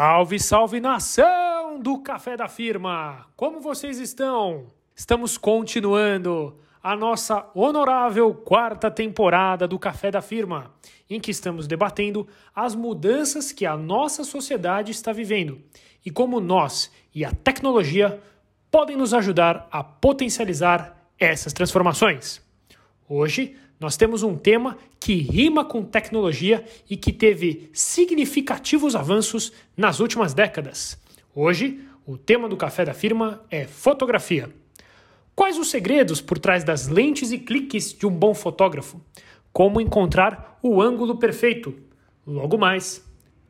Salve, 0.00 0.40
salve 0.40 0.80
nação 0.80 1.78
do 1.78 1.98
Café 1.98 2.34
da 2.34 2.48
Firma! 2.48 3.26
Como 3.36 3.60
vocês 3.60 3.98
estão? 3.98 4.68
Estamos 4.96 5.36
continuando 5.36 6.56
a 6.82 6.96
nossa 6.96 7.50
honorável 7.54 8.32
quarta 8.32 8.90
temporada 8.90 9.68
do 9.68 9.78
Café 9.78 10.10
da 10.10 10.22
Firma, 10.22 10.72
em 11.10 11.20
que 11.20 11.30
estamos 11.30 11.66
debatendo 11.66 12.26
as 12.56 12.74
mudanças 12.74 13.52
que 13.52 13.66
a 13.66 13.76
nossa 13.76 14.24
sociedade 14.24 14.90
está 14.90 15.12
vivendo 15.12 15.60
e 16.02 16.10
como 16.10 16.40
nós 16.40 16.90
e 17.14 17.22
a 17.22 17.30
tecnologia 17.30 18.22
podem 18.70 18.96
nos 18.96 19.12
ajudar 19.12 19.68
a 19.70 19.84
potencializar 19.84 20.96
essas 21.18 21.52
transformações. 21.52 22.40
Hoje 23.06 23.54
nós 23.80 23.96
temos 23.96 24.22
um 24.22 24.36
tema 24.36 24.76
que 25.00 25.14
rima 25.14 25.64
com 25.64 25.82
tecnologia 25.82 26.62
e 26.88 26.98
que 26.98 27.12
teve 27.12 27.70
significativos 27.72 28.94
avanços 28.94 29.50
nas 29.74 30.00
últimas 30.00 30.34
décadas. 30.34 31.00
Hoje, 31.34 31.80
o 32.06 32.18
tema 32.18 32.46
do 32.46 32.58
café 32.58 32.84
da 32.84 32.92
firma 32.92 33.42
é 33.50 33.66
fotografia. 33.66 34.50
Quais 35.34 35.56
os 35.56 35.70
segredos 35.70 36.20
por 36.20 36.38
trás 36.38 36.62
das 36.62 36.88
lentes 36.88 37.32
e 37.32 37.38
cliques 37.38 37.94
de 37.94 38.06
um 38.06 38.10
bom 38.10 38.34
fotógrafo? 38.34 39.00
Como 39.50 39.80
encontrar 39.80 40.58
o 40.62 40.82
ângulo 40.82 41.16
perfeito? 41.16 41.74
Logo 42.26 42.58
mais, 42.58 43.02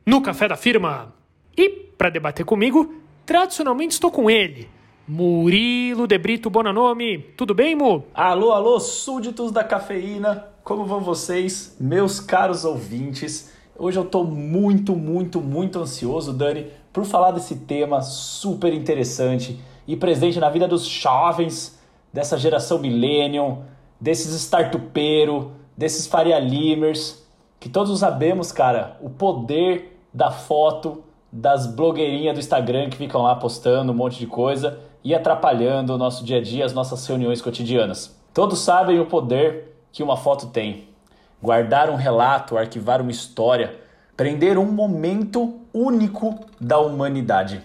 no 0.05 0.21
café 0.21 0.47
da 0.47 0.55
firma. 0.55 1.13
E 1.57 1.69
para 1.69 2.09
debater 2.09 2.45
comigo, 2.45 2.95
tradicionalmente 3.25 3.95
estou 3.95 4.09
com 4.09 4.29
ele, 4.29 4.69
Murilo 5.07 6.05
de 6.05 6.17
Brito 6.17 6.49
Bonanome. 6.49 7.17
Tudo 7.17 7.55
bem, 7.55 7.75
Mu? 7.75 8.03
Alô, 8.13 8.51
alô, 8.51 8.79
súditos 8.79 9.51
da 9.51 9.63
cafeína. 9.63 10.45
Como 10.63 10.85
vão 10.85 11.01
vocês, 11.01 11.75
meus 11.79 12.19
caros 12.19 12.63
ouvintes? 12.63 13.51
Hoje 13.77 13.97
eu 13.97 14.03
estou 14.03 14.23
muito, 14.23 14.95
muito, 14.95 15.41
muito 15.41 15.79
ansioso, 15.79 16.31
Dani, 16.31 16.67
por 16.93 17.03
falar 17.03 17.31
desse 17.31 17.55
tema 17.55 18.01
super 18.01 18.71
interessante 18.73 19.59
e 19.87 19.95
presente 19.97 20.39
na 20.39 20.49
vida 20.49 20.67
dos 20.67 20.85
jovens 20.85 21.79
dessa 22.13 22.37
geração 22.37 22.77
millennium, 22.77 23.63
desses 23.99 24.35
startupeiros, 24.35 25.47
desses 25.75 26.05
Faria 26.05 26.37
Limers, 26.37 27.27
que 27.59 27.69
todos 27.69 27.97
sabemos, 27.99 28.51
cara, 28.51 28.97
o 29.01 29.09
poder 29.09 29.99
da 30.13 30.29
foto 30.29 31.03
das 31.31 31.65
blogueirinhas 31.65 32.35
do 32.35 32.39
Instagram 32.39 32.89
que 32.89 32.97
ficam 32.97 33.23
lá 33.23 33.35
postando 33.35 33.91
um 33.91 33.95
monte 33.95 34.19
de 34.19 34.27
coisa 34.27 34.90
e 35.03 35.15
atrapalhando 35.15 35.93
o 35.93 35.97
nosso 35.97 36.23
dia 36.23 36.37
a 36.37 36.41
dia, 36.41 36.65
as 36.65 36.73
nossas 36.73 37.05
reuniões 37.05 37.41
cotidianas. 37.41 38.15
Todos 38.33 38.59
sabem 38.59 38.99
o 38.99 39.05
poder 39.05 39.75
que 39.91 40.03
uma 40.03 40.15
foto 40.15 40.47
tem. 40.47 40.87
Guardar 41.41 41.89
um 41.89 41.95
relato, 41.95 42.57
arquivar 42.57 43.01
uma 43.01 43.11
história, 43.11 43.75
prender 44.15 44.57
um 44.57 44.71
momento 44.71 45.59
único 45.73 46.39
da 46.59 46.77
humanidade. 46.79 47.61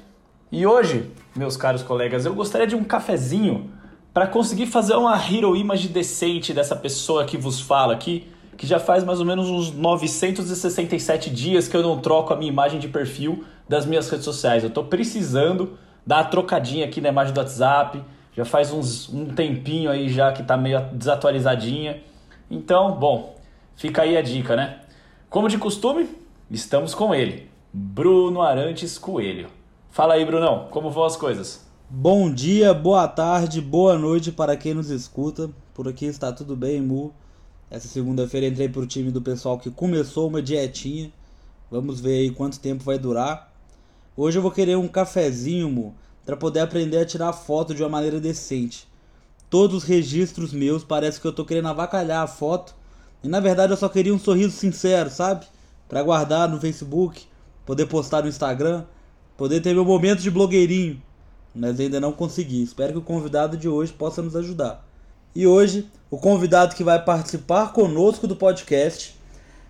E 0.50 0.66
hoje, 0.66 1.10
meus 1.34 1.56
caros 1.56 1.82
colegas, 1.82 2.24
eu 2.24 2.34
gostaria 2.34 2.66
de 2.66 2.74
um 2.74 2.82
cafezinho 2.82 3.70
para 4.14 4.26
conseguir 4.26 4.66
fazer 4.66 4.94
uma 4.94 5.14
hero 5.16 5.54
image 5.54 5.88
decente 5.88 6.54
dessa 6.54 6.74
pessoa 6.74 7.26
que 7.26 7.36
vos 7.36 7.60
fala 7.60 7.92
aqui, 7.92 8.26
que 8.56 8.66
já 8.66 8.78
faz 8.78 9.04
mais 9.04 9.20
ou 9.20 9.26
menos 9.26 9.48
uns 9.50 9.70
967 9.70 11.28
dias 11.28 11.68
que 11.68 11.76
eu 11.76 11.82
não 11.82 11.98
troco 11.98 12.32
a 12.32 12.36
minha 12.36 12.50
imagem 12.50 12.80
de 12.80 12.88
perfil 12.88 13.44
das 13.68 13.84
minhas 13.84 14.08
redes 14.08 14.24
sociais. 14.24 14.62
Eu 14.62 14.68
estou 14.68 14.84
precisando 14.84 15.78
dar 16.06 16.18
uma 16.18 16.24
trocadinha 16.24 16.86
aqui 16.86 17.00
na 17.00 17.08
imagem 17.08 17.34
do 17.34 17.38
WhatsApp. 17.38 18.02
Já 18.32 18.44
faz 18.44 18.72
uns, 18.72 19.08
um 19.08 19.26
tempinho 19.26 19.90
aí 19.90 20.08
já 20.08 20.32
que 20.32 20.42
está 20.42 20.56
meio 20.56 20.80
desatualizadinha. 20.92 22.02
Então, 22.50 22.92
bom, 22.92 23.34
fica 23.74 24.02
aí 24.02 24.16
a 24.16 24.22
dica, 24.22 24.54
né? 24.54 24.80
Como 25.28 25.48
de 25.48 25.58
costume, 25.58 26.08
estamos 26.50 26.94
com 26.94 27.14
ele, 27.14 27.50
Bruno 27.72 28.40
Arantes 28.42 28.98
Coelho. 28.98 29.48
Fala 29.90 30.14
aí, 30.14 30.24
Brunão, 30.24 30.68
como 30.70 30.90
vão 30.90 31.04
as 31.04 31.16
coisas? 31.16 31.66
Bom 31.88 32.32
dia, 32.32 32.74
boa 32.74 33.08
tarde, 33.08 33.60
boa 33.60 33.98
noite 33.98 34.30
para 34.30 34.56
quem 34.56 34.74
nos 34.74 34.90
escuta. 34.90 35.50
Por 35.72 35.88
aqui 35.88 36.06
está 36.06 36.30
tudo 36.32 36.54
bem, 36.54 36.80
Mu. 36.80 37.12
Essa 37.70 37.88
segunda-feira 37.88 38.46
entrei 38.46 38.68
para 38.68 38.82
o 38.82 38.86
time 38.86 39.10
do 39.10 39.22
pessoal 39.22 39.58
que 39.58 39.70
começou 39.70 40.28
uma 40.28 40.42
dietinha. 40.42 41.10
Vamos 41.70 42.00
ver 42.00 42.18
aí 42.18 42.30
quanto 42.30 42.60
tempo 42.60 42.84
vai 42.84 42.98
durar. 42.98 43.52
Hoje 44.18 44.38
eu 44.38 44.42
vou 44.42 44.50
querer 44.50 44.78
um 44.78 44.88
cafezinho, 44.88 45.94
para 46.24 46.38
poder 46.38 46.60
aprender 46.60 46.96
a 46.96 47.04
tirar 47.04 47.34
foto 47.34 47.74
de 47.74 47.82
uma 47.82 47.88
maneira 47.90 48.18
decente. 48.18 48.88
Todos 49.50 49.76
os 49.76 49.84
registros 49.84 50.54
meus 50.54 50.82
parece 50.82 51.20
que 51.20 51.26
eu 51.26 51.32
tô 51.34 51.44
querendo 51.44 51.68
avacalhar 51.68 52.22
a 52.22 52.26
foto. 52.26 52.74
E 53.22 53.28
na 53.28 53.40
verdade 53.40 53.74
eu 53.74 53.76
só 53.76 53.90
queria 53.90 54.14
um 54.14 54.18
sorriso 54.18 54.56
sincero, 54.56 55.10
sabe? 55.10 55.44
Para 55.86 56.02
guardar 56.02 56.48
no 56.48 56.58
Facebook, 56.58 57.26
poder 57.66 57.86
postar 57.86 58.22
no 58.22 58.28
Instagram, 58.28 58.84
poder 59.36 59.60
ter 59.60 59.74
meu 59.74 59.84
momento 59.84 60.22
de 60.22 60.30
blogueirinho. 60.30 61.00
Mas 61.54 61.78
ainda 61.78 62.00
não 62.00 62.10
consegui. 62.10 62.62
Espero 62.62 62.94
que 62.94 62.98
o 62.98 63.02
convidado 63.02 63.56
de 63.56 63.68
hoje 63.68 63.92
possa 63.92 64.22
nos 64.22 64.34
ajudar. 64.34 64.82
E 65.34 65.46
hoje, 65.46 65.90
o 66.10 66.16
convidado 66.16 66.74
que 66.74 66.82
vai 66.82 67.04
participar 67.04 67.72
conosco 67.72 68.26
do 68.26 68.34
podcast 68.34 69.15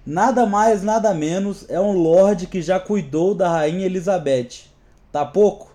Nada 0.07 0.47
mais, 0.47 0.85
nada 0.85 1.13
menos, 1.13 1.67
é 1.69 1.81
um 1.81 1.91
lord 1.91 2.47
que 2.47 2.63
já 2.63 2.79
cuidou 2.79 3.35
da 3.35 3.49
rainha 3.49 3.87
Elizabeth. 3.87 4.71
Tá 5.11 5.25
pouco? 5.25 5.75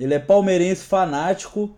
Ele 0.00 0.14
é 0.14 0.18
palmeirense 0.18 0.82
fanático, 0.82 1.70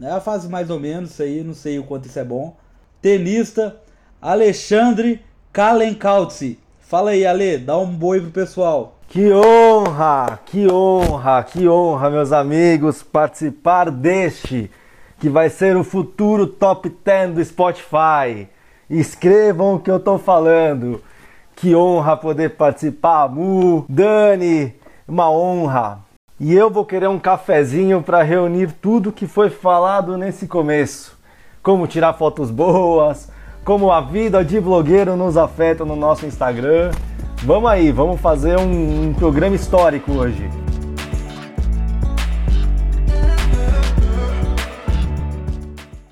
né? 0.00 0.18
Faz 0.20 0.46
mais 0.48 0.70
ou 0.70 0.80
menos 0.80 1.10
isso 1.10 1.22
aí, 1.22 1.44
não 1.44 1.52
sei 1.52 1.78
o 1.78 1.84
quanto 1.84 2.06
isso 2.06 2.18
é 2.18 2.24
bom. 2.24 2.56
Tenista 3.02 3.76
Alexandre 4.20 5.22
Kalenkautzi. 5.52 6.58
Fala 6.80 7.10
aí, 7.10 7.26
Ale, 7.26 7.58
dá 7.58 7.76
um 7.76 7.86
boi 7.86 8.20
pro 8.20 8.30
pessoal. 8.30 8.98
Que 9.08 9.30
honra, 9.30 10.40
que 10.46 10.66
honra, 10.72 11.42
que 11.44 11.68
honra, 11.68 12.08
meus 12.08 12.32
amigos, 12.32 13.02
participar 13.02 13.90
deste 13.90 14.70
que 15.20 15.28
vai 15.28 15.50
ser 15.50 15.76
o 15.76 15.84
futuro 15.84 16.46
top 16.46 16.88
10 17.04 17.34
do 17.34 17.44
Spotify. 17.44 18.48
Escrevam 18.88 19.74
o 19.74 19.80
que 19.80 19.90
eu 19.90 20.00
tô 20.00 20.16
falando. 20.16 21.02
Que 21.62 21.76
honra 21.76 22.16
poder 22.16 22.56
participar, 22.56 23.28
Mu, 23.28 23.84
Dani, 23.88 24.74
uma 25.06 25.30
honra. 25.30 26.00
E 26.40 26.52
eu 26.52 26.68
vou 26.68 26.84
querer 26.84 27.08
um 27.08 27.20
cafezinho 27.20 28.02
para 28.02 28.20
reunir 28.20 28.72
tudo 28.72 29.12
que 29.12 29.28
foi 29.28 29.48
falado 29.48 30.18
nesse 30.18 30.48
começo. 30.48 31.16
Como 31.62 31.86
tirar 31.86 32.14
fotos 32.14 32.50
boas, 32.50 33.30
como 33.64 33.92
a 33.92 34.00
vida 34.00 34.44
de 34.44 34.60
blogueiro 34.60 35.14
nos 35.14 35.36
afeta 35.36 35.84
no 35.84 35.94
nosso 35.94 36.26
Instagram. 36.26 36.90
Vamos 37.44 37.70
aí, 37.70 37.92
vamos 37.92 38.20
fazer 38.20 38.58
um, 38.58 39.10
um 39.10 39.14
programa 39.14 39.54
histórico 39.54 40.10
hoje. 40.14 40.50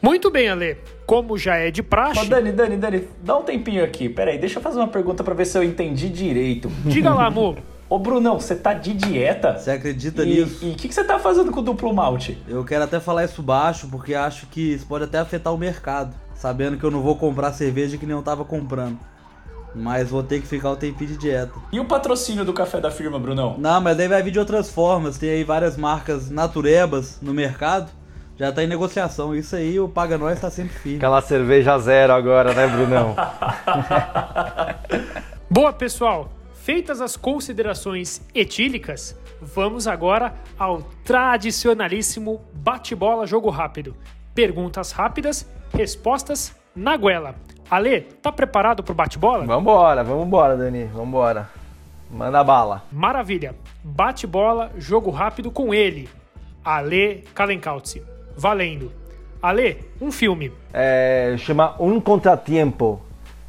Muito 0.00 0.30
bem, 0.30 0.48
Ale. 0.48 0.78
Como 1.10 1.36
já 1.36 1.56
é 1.56 1.72
de 1.72 1.82
praxe. 1.82 2.20
Ô, 2.20 2.24
Dani, 2.24 2.52
Dani, 2.52 2.76
Dani, 2.76 3.08
dá 3.20 3.36
um 3.36 3.42
tempinho 3.42 3.82
aqui. 3.82 4.08
Peraí, 4.08 4.38
deixa 4.38 4.60
eu 4.60 4.62
fazer 4.62 4.78
uma 4.78 4.86
pergunta 4.86 5.24
para 5.24 5.34
ver 5.34 5.44
se 5.44 5.58
eu 5.58 5.64
entendi 5.64 6.08
direito. 6.08 6.70
Diga 6.86 7.12
lá, 7.12 7.26
amor. 7.26 7.58
Ô, 7.88 7.98
Brunão, 7.98 8.38
você 8.38 8.54
tá 8.54 8.74
de 8.74 8.94
dieta? 8.94 9.58
Você 9.58 9.72
acredita 9.72 10.22
E 10.22 10.26
nisso? 10.26 10.64
e 10.64 10.70
o 10.70 10.76
que, 10.76 10.86
que 10.86 10.94
você 10.94 11.02
tá 11.02 11.18
fazendo 11.18 11.50
com 11.50 11.58
o 11.58 11.62
duplo 11.64 11.92
malte? 11.92 12.38
Eu 12.46 12.64
quero 12.64 12.84
até 12.84 13.00
falar 13.00 13.24
isso 13.24 13.42
baixo 13.42 13.88
porque 13.90 14.14
acho 14.14 14.46
que 14.46 14.74
isso 14.74 14.86
pode 14.86 15.02
até 15.02 15.18
afetar 15.18 15.52
o 15.52 15.58
mercado. 15.58 16.14
Sabendo 16.32 16.76
que 16.76 16.84
eu 16.84 16.92
não 16.92 17.02
vou 17.02 17.16
comprar 17.16 17.52
cerveja 17.54 17.98
que 17.98 18.06
nem 18.06 18.14
eu 18.14 18.22
tava 18.22 18.44
comprando. 18.44 18.96
Mas 19.74 20.10
vou 20.10 20.22
ter 20.22 20.40
que 20.40 20.46
ficar 20.46 20.70
o 20.70 20.76
tempinho 20.76 21.10
de 21.10 21.16
dieta. 21.16 21.54
E 21.72 21.80
o 21.80 21.86
patrocínio 21.86 22.44
do 22.44 22.52
café 22.52 22.80
da 22.80 22.90
firma, 22.92 23.18
Brunão? 23.18 23.56
Não, 23.58 23.80
mas 23.80 23.96
daí 23.96 24.06
vai 24.06 24.22
vir 24.22 24.30
de 24.30 24.38
outras 24.38 24.70
formas. 24.70 25.18
Tem 25.18 25.28
aí 25.30 25.42
várias 25.42 25.76
marcas 25.76 26.30
naturebas 26.30 27.18
no 27.20 27.34
mercado. 27.34 27.90
Já 28.40 28.50
tá 28.50 28.64
em 28.64 28.66
negociação. 28.66 29.36
Isso 29.36 29.54
aí, 29.54 29.78
o 29.78 29.86
Paga 29.86 30.16
Nós 30.16 30.40
tá 30.40 30.48
sempre 30.48 30.72
firme. 30.72 30.96
Aquela 30.96 31.20
cerveja 31.20 31.78
zero 31.78 32.14
agora, 32.14 32.54
né, 32.54 32.66
Brunão? 32.68 33.14
Boa, 35.50 35.74
pessoal. 35.74 36.30
Feitas 36.54 37.02
as 37.02 37.18
considerações 37.18 38.22
etílicas, 38.34 39.14
vamos 39.42 39.86
agora 39.86 40.32
ao 40.58 40.80
tradicionalíssimo 41.04 42.40
bate-bola 42.54 43.26
jogo 43.26 43.50
rápido. 43.50 43.94
Perguntas 44.34 44.90
rápidas, 44.90 45.46
respostas 45.74 46.56
na 46.74 46.96
goela. 46.96 47.34
Ale, 47.70 48.00
tá 48.00 48.32
preparado 48.32 48.82
pro 48.82 48.94
bate-bola? 48.94 49.44
vambora, 49.44 50.02
vambora, 50.02 50.56
Dani, 50.56 50.84
vambora. 50.84 51.46
Manda 52.10 52.42
bala. 52.42 52.84
Maravilha. 52.90 53.54
Bate-bola, 53.84 54.70
jogo 54.78 55.10
rápido 55.10 55.50
com 55.50 55.74
ele. 55.74 56.08
Ale 56.64 57.24
Kalenkautzi. 57.34 58.09
Valendo. 58.36 58.92
Ale, 59.42 59.78
um 60.00 60.12
filme. 60.12 60.52
É, 60.72 61.34
chama 61.38 61.74
Um 61.80 62.00
Contratiempo. 62.00 63.00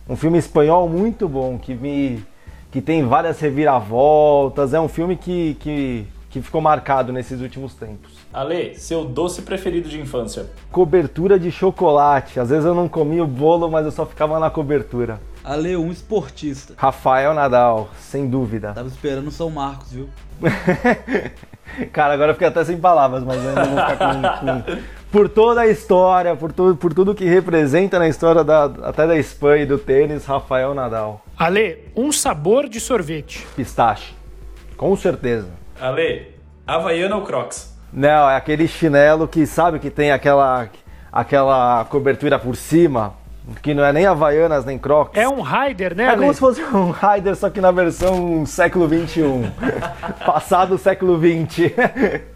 Um 0.08 0.16
filme 0.16 0.38
espanhol 0.38 0.90
muito 0.90 1.28
bom, 1.28 1.58
que 1.58 1.74
me 1.74 2.24
que 2.72 2.82
tem 2.82 3.06
várias 3.06 3.40
reviravoltas. 3.40 4.74
É 4.74 4.80
um 4.80 4.88
filme 4.88 5.18
que, 5.18 5.56
que, 5.60 6.08
que 6.30 6.42
ficou 6.42 6.62
marcado 6.62 7.12
nesses 7.12 7.42
últimos 7.42 7.74
tempos. 7.76 8.14
Ale, 8.34 8.76
seu 8.76 9.04
doce 9.04 9.42
preferido 9.42 9.90
de 9.90 10.00
infância? 10.00 10.50
Cobertura 10.72 11.38
de 11.38 11.52
chocolate. 11.52 12.40
Às 12.40 12.50
vezes 12.50 12.66
eu 12.66 12.74
não 12.74 12.88
comia 12.88 13.24
o 13.24 13.28
bolo, 13.28 13.70
mas 13.70 13.86
eu 13.86 13.92
só 13.92 14.06
ficava 14.06 14.40
na 14.40 14.50
cobertura. 14.50 15.20
Ale, 15.44 15.76
um 15.76 15.92
esportista. 15.92 16.74
Rafael 16.78 17.34
Nadal, 17.34 17.90
sem 18.00 18.30
dúvida. 18.30 18.72
Tava 18.74 18.88
esperando 18.88 19.28
o 19.28 19.32
São 19.32 19.50
Marcos, 19.50 19.92
viu? 19.92 20.10
Cara, 21.92 22.14
agora 22.14 22.32
eu 22.32 22.36
fiquei 22.36 22.48
até 22.48 22.64
sem 22.64 22.78
palavras, 22.78 23.24
mas 23.24 23.46
ainda 23.46 23.64
vou 23.64 23.78
ficar 23.78 23.98
com, 23.98 24.64
com... 24.64 24.82
Por 25.12 25.28
toda 25.28 25.62
a 25.62 25.68
história, 25.68 26.36
por 26.36 26.54
tudo, 26.54 26.76
por 26.78 26.94
tudo 26.94 27.14
que 27.14 27.26
representa 27.26 28.00
na 28.00 28.08
história 28.08 28.44
da, 28.44 28.66
até 28.84 29.06
da 29.06 29.18
Espanha 29.18 29.64
e 29.64 29.66
do 29.66 29.78
tênis, 29.78 30.26
Rafael 30.26 30.74
Nadal. 30.74 31.26
Ale, 31.38 31.80
um 31.96 32.12
sabor 32.12 32.70
de 32.70 32.80
sorvete. 32.80 33.46
Pistache. 33.56 34.16
Com 34.78 34.96
certeza. 34.96 35.50
Ale, 35.80 36.34
Havaiana 36.66 37.16
ou 37.18 37.24
Crocs? 37.24 37.78
Não, 37.92 38.30
é 38.30 38.38
aquele 38.38 38.68
chinelo 38.68 39.28
que 39.28 39.46
sabe 39.46 39.80
que 39.80 39.90
tem 39.90 40.12
aquela, 40.12 40.70
aquela 41.12 41.84
cobertura 41.86 42.40
por 42.40 42.56
cima, 42.56 43.14
que 43.62 43.74
não 43.74 43.84
é 43.84 43.92
nem 43.94 44.06
Havaianas 44.06 44.66
nem 44.66 44.78
Crocs. 44.78 45.18
É 45.18 45.28
um 45.28 45.42
Raider, 45.42 45.96
né, 45.96 46.06
É 46.06 46.08
Ale? 46.10 46.20
como 46.22 46.34
se 46.34 46.40
fosse 46.40 46.62
um 46.64 46.92
Rider, 46.92 47.36
só 47.36 47.50
que 47.50 47.60
na 47.62 47.72
versão 47.72 48.46
século 48.46 48.88
XXI. 48.88 49.24
Passado 50.26 50.78
século 50.78 51.20
XX. 51.20 51.74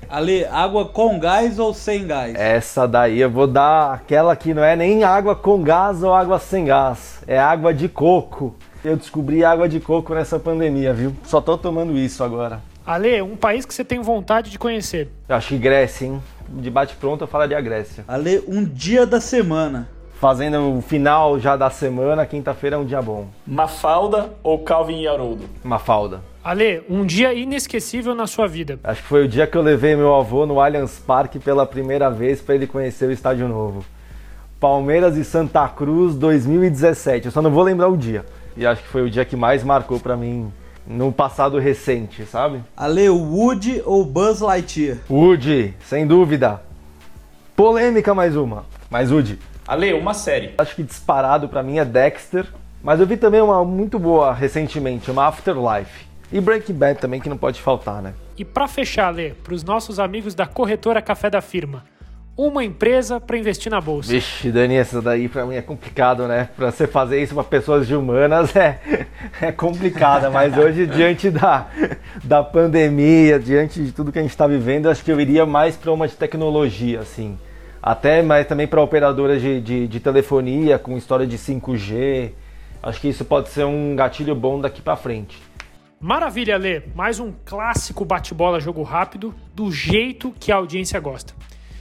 Ale, 0.09 0.45
água 0.45 0.85
com 0.85 1.19
gás 1.19 1.57
ou 1.59 1.73
sem 1.73 2.06
gás? 2.06 2.35
Essa 2.35 2.88
daí 2.88 3.19
eu 3.19 3.29
vou 3.29 3.47
dar 3.47 3.94
aquela 3.95 4.35
que 4.35 4.53
não 4.53 4.63
é 4.63 4.75
nem 4.75 5.03
água 5.03 5.35
com 5.35 5.62
gás 5.62 6.03
ou 6.03 6.13
água 6.13 6.39
sem 6.39 6.65
gás. 6.65 7.21
É 7.27 7.39
água 7.39 7.73
de 7.73 7.89
coco. 7.89 8.56
Eu 8.83 8.95
descobri 8.95 9.44
água 9.44 9.67
de 9.67 9.79
coco 9.79 10.13
nessa 10.13 10.38
pandemia, 10.38 10.94
viu? 10.94 11.15
Só 11.23 11.41
tô 11.41 11.57
tomando 11.57 11.97
isso 11.97 12.23
agora. 12.23 12.62
Ale, 12.85 13.19
um 13.23 13.35
país 13.35 13.65
que 13.65 13.73
você 13.73 13.83
tem 13.83 14.00
vontade 14.00 14.51
de 14.51 14.59
conhecer. 14.59 15.09
Eu 15.27 15.35
acho 15.35 15.47
que 15.50 15.57
Grécia, 15.57 16.06
hein? 16.06 16.21
De 16.47 16.69
bate 16.69 16.95
pronto 16.95 17.23
eu 17.23 17.27
falaria 17.27 17.59
Grécia. 17.59 18.03
Ale, 18.07 18.44
um 18.47 18.63
dia 18.63 19.07
da 19.07 19.19
semana. 19.19 19.89
Fazendo 20.19 20.77
o 20.77 20.81
final 20.81 21.38
já 21.39 21.57
da 21.57 21.69
semana, 21.69 22.25
quinta-feira 22.25 22.77
é 22.77 22.79
um 22.79 22.85
dia 22.85 23.01
bom. 23.01 23.27
Mafalda 23.45 24.33
ou 24.41 24.59
Calvin 24.59 25.01
e 25.01 25.07
Haroldo? 25.07 25.44
Mafalda. 25.63 26.21
Ale, 26.44 26.83
um 26.89 27.06
dia 27.06 27.33
inesquecível 27.33 28.15
na 28.15 28.25
sua 28.25 28.47
vida. 28.47 28.79
Acho 28.83 29.01
que 29.01 29.07
foi 29.07 29.25
o 29.25 29.27
dia 29.27 29.45
que 29.45 29.57
eu 29.57 29.62
levei 29.62 29.95
meu 29.95 30.15
avô 30.15 30.45
no 30.45 30.62
Allianz 30.62 31.00
Parque 31.00 31.38
pela 31.38 31.65
primeira 31.65 32.09
vez 32.09 32.41
para 32.41 32.56
ele 32.56 32.65
conhecer 32.65 33.09
o 33.09 33.12
Estádio 33.12 33.47
Novo. 33.47 33.83
Palmeiras 34.57 35.17
e 35.17 35.25
Santa 35.25 35.67
Cruz 35.67 36.15
2017. 36.15 37.25
Eu 37.25 37.31
só 37.31 37.41
não 37.41 37.51
vou 37.51 37.63
lembrar 37.63 37.89
o 37.89 37.97
dia. 37.97 38.25
E 38.56 38.65
acho 38.65 38.83
que 38.83 38.88
foi 38.88 39.01
o 39.01 39.09
dia 39.09 39.25
que 39.25 39.35
mais 39.35 39.63
marcou 39.63 40.00
para 40.00 40.15
mim 40.15 40.51
no 40.88 41.12
passado 41.12 41.59
recente, 41.59 42.25
sabe? 42.25 42.63
Ale, 42.77 43.09
Woody 43.09 43.81
ou 43.85 44.06
Buzz 44.06 44.39
Lightyear? 44.39 44.97
Woody, 45.09 45.73
sem 45.83 46.07
dúvida. 46.07 46.62
Polêmica 47.56 48.13
mais 48.13 48.35
uma. 48.35 48.65
Mas 48.89 49.12
Woody. 49.12 49.38
Ale, 49.67 49.94
uma 49.94 50.13
série. 50.13 50.53
Acho 50.57 50.75
que 50.75 50.83
disparado 50.83 51.50
para 51.50 51.63
mim 51.63 51.79
é 51.79 51.85
Dexter. 51.85 52.45
Mas 52.83 53.00
eu 53.00 53.07
vi 53.07 53.17
também 53.17 53.41
uma 53.41 53.65
muito 53.65 53.97
boa 53.97 54.31
recentemente, 54.31 55.09
uma 55.09 55.25
Afterlife. 55.25 56.06
E 56.31 56.39
Breaking 56.39 56.73
Bad 56.73 57.00
também, 57.00 57.19
que 57.19 57.27
não 57.27 57.38
pode 57.38 57.59
faltar, 57.59 58.00
né? 58.00 58.13
E 58.38 58.45
para 58.45 58.67
fechar, 58.67 59.07
Ale, 59.07 59.33
para 59.44 59.56
os 59.56 59.63
nossos 59.63 60.00
amigos 60.00 60.35
da 60.35 60.45
corretora 60.45 61.01
Café 61.01 61.29
da 61.29 61.41
Firma, 61.41 61.83
uma 62.38 62.63
empresa 62.63 63.19
para 63.19 63.38
investir 63.38 63.71
na 63.71 63.81
bolsa. 63.81 64.12
Vixe, 64.12 64.51
Dani, 64.51 64.75
essa 64.75 65.01
daí 65.01 65.27
pra 65.27 65.47
mim 65.47 65.56
é 65.56 65.63
complicado, 65.63 66.27
né? 66.27 66.50
Pra 66.56 66.71
você 66.71 66.85
fazer 66.85 67.23
isso 67.23 67.33
pra 67.33 67.44
pessoas 67.44 67.88
de 67.88 67.95
humanas 67.95 68.56
é, 68.56 68.79
é 69.41 69.51
complicado, 69.51 70.31
mas 70.31 70.56
hoje, 70.56 70.85
diante 70.88 71.31
da, 71.31 71.67
da 72.23 72.44
pandemia, 72.44 73.39
diante 73.39 73.81
de 73.81 73.91
tudo 73.91 74.12
que 74.12 74.19
a 74.19 74.21
gente 74.21 74.38
tá 74.38 74.45
vivendo, 74.45 74.89
acho 74.89 75.03
que 75.03 75.12
eu 75.12 75.19
iria 75.19 75.45
mais 75.45 75.75
pra 75.75 75.91
uma 75.91 76.07
de 76.07 76.15
tecnologia, 76.15 77.00
assim. 77.00 77.35
Até, 77.85 78.23
mas 78.23 78.47
também 78.47 78.65
para 78.65 78.81
operadoras 78.81 79.39
de, 79.39 79.61
de, 79.61 79.87
de 79.87 79.99
telefonia, 79.99 80.79
com 80.79 80.97
história 80.97 81.27
de 81.27 81.37
5G. 81.37 82.31
Acho 82.81 82.99
que 82.99 83.07
isso 83.07 83.23
pode 83.23 83.49
ser 83.49 83.63
um 83.63 83.95
gatilho 83.95 84.33
bom 84.33 84.59
daqui 84.59 84.81
pra 84.81 84.95
frente. 84.95 85.39
Maravilha, 85.99 86.57
Lê. 86.57 86.81
Mais 86.95 87.19
um 87.19 87.31
clássico 87.45 88.03
bate-bola 88.03 88.59
jogo 88.59 88.81
rápido, 88.81 89.35
do 89.53 89.71
jeito 89.71 90.33
que 90.39 90.51
a 90.51 90.55
audiência 90.55 90.99
gosta. 90.99 91.35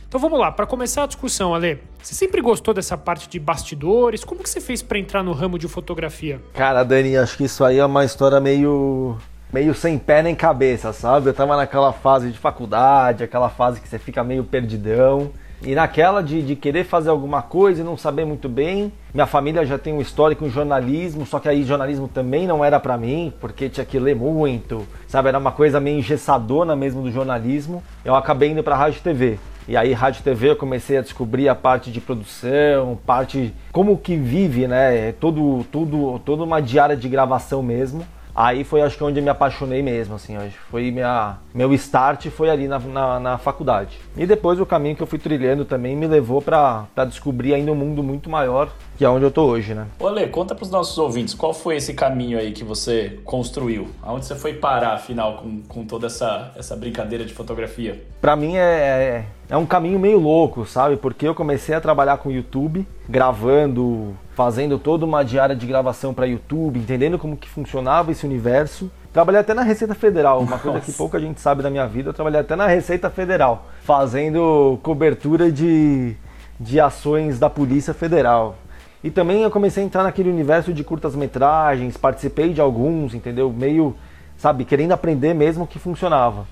Então 0.06 0.20
vamos 0.20 0.38
lá, 0.38 0.52
para 0.52 0.66
começar 0.66 1.04
a 1.04 1.06
discussão, 1.06 1.54
Ale. 1.54 1.80
Você 2.02 2.14
sempre 2.14 2.42
gostou 2.42 2.74
dessa 2.74 2.98
parte 2.98 3.26
de 3.26 3.40
bastidores? 3.40 4.24
Como 4.24 4.42
que 4.42 4.50
você 4.50 4.60
fez 4.60 4.82
para 4.82 4.98
entrar 4.98 5.22
no 5.22 5.32
ramo 5.32 5.58
de 5.58 5.66
fotografia? 5.68 6.38
Cara, 6.52 6.84
Dani, 6.84 7.16
acho 7.16 7.34
que 7.34 7.44
isso 7.44 7.64
aí 7.64 7.78
é 7.78 7.84
uma 7.84 8.04
história 8.04 8.38
meio 8.40 9.16
meio 9.50 9.72
sem 9.74 9.98
pé 9.98 10.22
nem 10.22 10.34
cabeça, 10.34 10.92
sabe? 10.92 11.30
Eu 11.30 11.34
tava 11.34 11.56
naquela 11.56 11.94
fase 11.94 12.30
de 12.30 12.36
faculdade, 12.36 13.24
aquela 13.24 13.48
fase 13.48 13.80
que 13.80 13.88
você 13.88 13.98
fica 13.98 14.22
meio 14.22 14.44
perdidão. 14.44 15.32
E 15.66 15.74
naquela 15.74 16.22
de, 16.22 16.42
de 16.42 16.54
querer 16.54 16.84
fazer 16.84 17.08
alguma 17.08 17.40
coisa 17.40 17.80
e 17.80 17.84
não 17.84 17.96
saber 17.96 18.26
muito 18.26 18.48
bem. 18.48 18.92
Minha 19.14 19.26
família 19.26 19.64
já 19.64 19.78
tem 19.78 19.94
um 19.94 20.00
histórico 20.00 20.44
em 20.44 20.50
jornalismo, 20.50 21.24
só 21.24 21.38
que 21.38 21.48
aí 21.48 21.64
jornalismo 21.64 22.06
também 22.06 22.46
não 22.46 22.62
era 22.62 22.78
para 22.78 22.98
mim, 22.98 23.32
porque 23.40 23.70
tinha 23.70 23.86
que 23.86 23.98
ler 23.98 24.14
muito, 24.14 24.86
sabe? 25.08 25.28
Era 25.28 25.38
uma 25.38 25.52
coisa 25.52 25.80
meio 25.80 25.98
engessadona 25.98 26.76
mesmo 26.76 27.02
do 27.02 27.10
jornalismo. 27.10 27.82
Eu 28.04 28.14
acabei 28.14 28.50
indo 28.50 28.62
para 28.62 28.76
rádio 28.76 29.00
TV. 29.00 29.38
E 29.66 29.78
aí, 29.78 29.94
rádio 29.94 30.22
TV, 30.22 30.50
eu 30.50 30.56
comecei 30.56 30.98
a 30.98 31.00
descobrir 31.00 31.48
a 31.48 31.54
parte 31.54 31.90
de 31.90 31.98
produção, 31.98 32.98
parte 33.06 33.54
como 33.72 33.96
que 33.96 34.14
vive, 34.14 34.68
né? 34.68 35.12
Todo, 35.12 35.64
tudo, 35.72 36.18
toda 36.18 36.44
uma 36.44 36.60
diária 36.60 36.94
de 36.94 37.08
gravação 37.08 37.62
mesmo. 37.62 38.06
Aí 38.34 38.64
foi 38.64 38.82
acho 38.82 38.96
que 38.96 39.04
onde 39.04 39.20
eu 39.20 39.22
me 39.22 39.30
apaixonei 39.30 39.80
mesmo, 39.80 40.16
assim, 40.16 40.36
acho 40.36 40.58
foi 40.70 40.90
minha, 40.90 41.38
meu 41.54 41.72
start 41.74 42.26
foi 42.30 42.50
ali 42.50 42.66
na, 42.66 42.78
na, 42.80 43.20
na, 43.20 43.38
faculdade. 43.38 43.98
E 44.16 44.26
depois 44.26 44.58
o 44.58 44.66
caminho 44.66 44.96
que 44.96 45.02
eu 45.02 45.06
fui 45.06 45.18
trilhando 45.18 45.64
também 45.64 45.94
me 45.94 46.06
levou 46.06 46.42
para 46.42 46.86
descobrir 47.06 47.54
ainda 47.54 47.70
um 47.70 47.76
mundo 47.76 48.02
muito 48.02 48.28
maior, 48.28 48.70
que 48.98 49.04
é 49.04 49.08
onde 49.08 49.24
eu 49.24 49.30
tô 49.30 49.44
hoje, 49.44 49.72
né? 49.72 49.86
Olê, 50.00 50.26
conta 50.26 50.54
pros 50.54 50.70
nossos 50.70 50.98
ouvintes, 50.98 51.32
qual 51.32 51.54
foi 51.54 51.76
esse 51.76 51.94
caminho 51.94 52.38
aí 52.38 52.52
que 52.52 52.64
você 52.64 53.20
construiu? 53.24 53.88
Aonde 54.02 54.26
você 54.26 54.34
foi 54.34 54.54
parar, 54.54 54.94
afinal, 54.94 55.36
com, 55.36 55.62
com 55.62 55.84
toda 55.84 56.06
essa, 56.06 56.52
essa 56.56 56.74
brincadeira 56.74 57.24
de 57.24 57.32
fotografia? 57.32 58.04
Para 58.20 58.34
mim 58.34 58.56
é, 58.56 58.60
é, 58.60 59.24
é 59.48 59.56
um 59.56 59.66
caminho 59.66 59.98
meio 59.98 60.18
louco, 60.18 60.64
sabe? 60.64 60.96
Porque 60.96 61.28
eu 61.28 61.34
comecei 61.34 61.74
a 61.74 61.80
trabalhar 61.80 62.16
com 62.16 62.30
YouTube, 62.30 62.86
gravando, 63.08 64.16
fazendo 64.34 64.78
toda 64.78 65.04
uma 65.04 65.22
diária 65.22 65.54
de 65.54 65.66
gravação 65.66 66.14
para 66.14 66.26
YouTube, 66.26 66.78
entendendo 66.78 67.18
como 67.18 67.36
que 67.36 67.48
funcionava 67.48 68.10
esse 68.10 68.24
universo. 68.24 68.90
Trabalhei 69.12 69.40
até 69.42 69.54
na 69.54 69.62
Receita 69.62 69.94
Federal, 69.94 70.40
uma 70.40 70.58
coisa 70.58 70.80
que 70.80 70.92
pouca 70.92 71.20
gente 71.20 71.40
sabe 71.40 71.62
da 71.62 71.70
minha 71.70 71.86
vida. 71.86 72.08
Eu 72.08 72.14
trabalhei 72.14 72.40
até 72.40 72.56
na 72.56 72.66
Receita 72.66 73.10
Federal, 73.10 73.66
fazendo 73.82 74.78
cobertura 74.82 75.52
de, 75.52 76.16
de 76.58 76.80
ações 76.80 77.38
da 77.38 77.48
Polícia 77.48 77.94
Federal. 77.94 78.56
E 79.04 79.10
também 79.10 79.42
eu 79.42 79.50
comecei 79.50 79.82
a 79.82 79.86
entrar 79.86 80.02
naquele 80.02 80.30
universo 80.30 80.72
de 80.72 80.82
curtas-metragens, 80.82 81.96
participei 81.96 82.54
de 82.54 82.60
alguns, 82.60 83.14
entendeu? 83.14 83.52
Meio, 83.52 83.94
sabe, 84.38 84.64
querendo 84.64 84.92
aprender 84.92 85.34
mesmo 85.34 85.66
que 85.66 85.78
funcionava. 85.78 86.46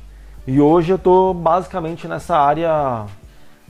E 0.44 0.60
hoje 0.60 0.92
eu 0.92 0.98
tô 0.98 1.32
basicamente 1.32 2.08
nessa 2.08 2.36
área 2.36 3.06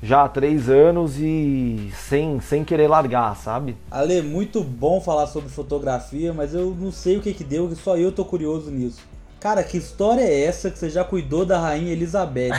já 0.03 0.25
há 0.25 0.29
três 0.29 0.71
anos 0.71 1.19
e 1.19 1.93
sem, 1.95 2.41
sem 2.41 2.65
querer 2.65 2.89
largar, 2.89 3.37
sabe? 3.37 3.77
Ale, 3.91 4.23
muito 4.23 4.65
bom 4.65 4.99
falar 4.99 5.27
sobre 5.27 5.51
fotografia, 5.51 6.33
mas 6.33 6.55
eu 6.55 6.75
não 6.75 6.91
sei 6.91 7.19
o 7.19 7.21
que 7.21 7.35
que 7.35 7.45
deu, 7.45 7.71
só 7.77 7.99
eu 7.99 8.11
tô 8.11 8.25
curioso 8.25 8.71
nisso. 8.71 9.03
Cara, 9.43 9.65
que 9.65 9.77
história 9.77 10.23
é 10.23 10.45
essa 10.45 10.71
que 10.71 10.79
você 10.79 10.89
já 10.89 11.03
cuidou 11.03 11.45
da 11.45 11.59
rainha 11.59 11.91
Elizabeth? 11.91 12.53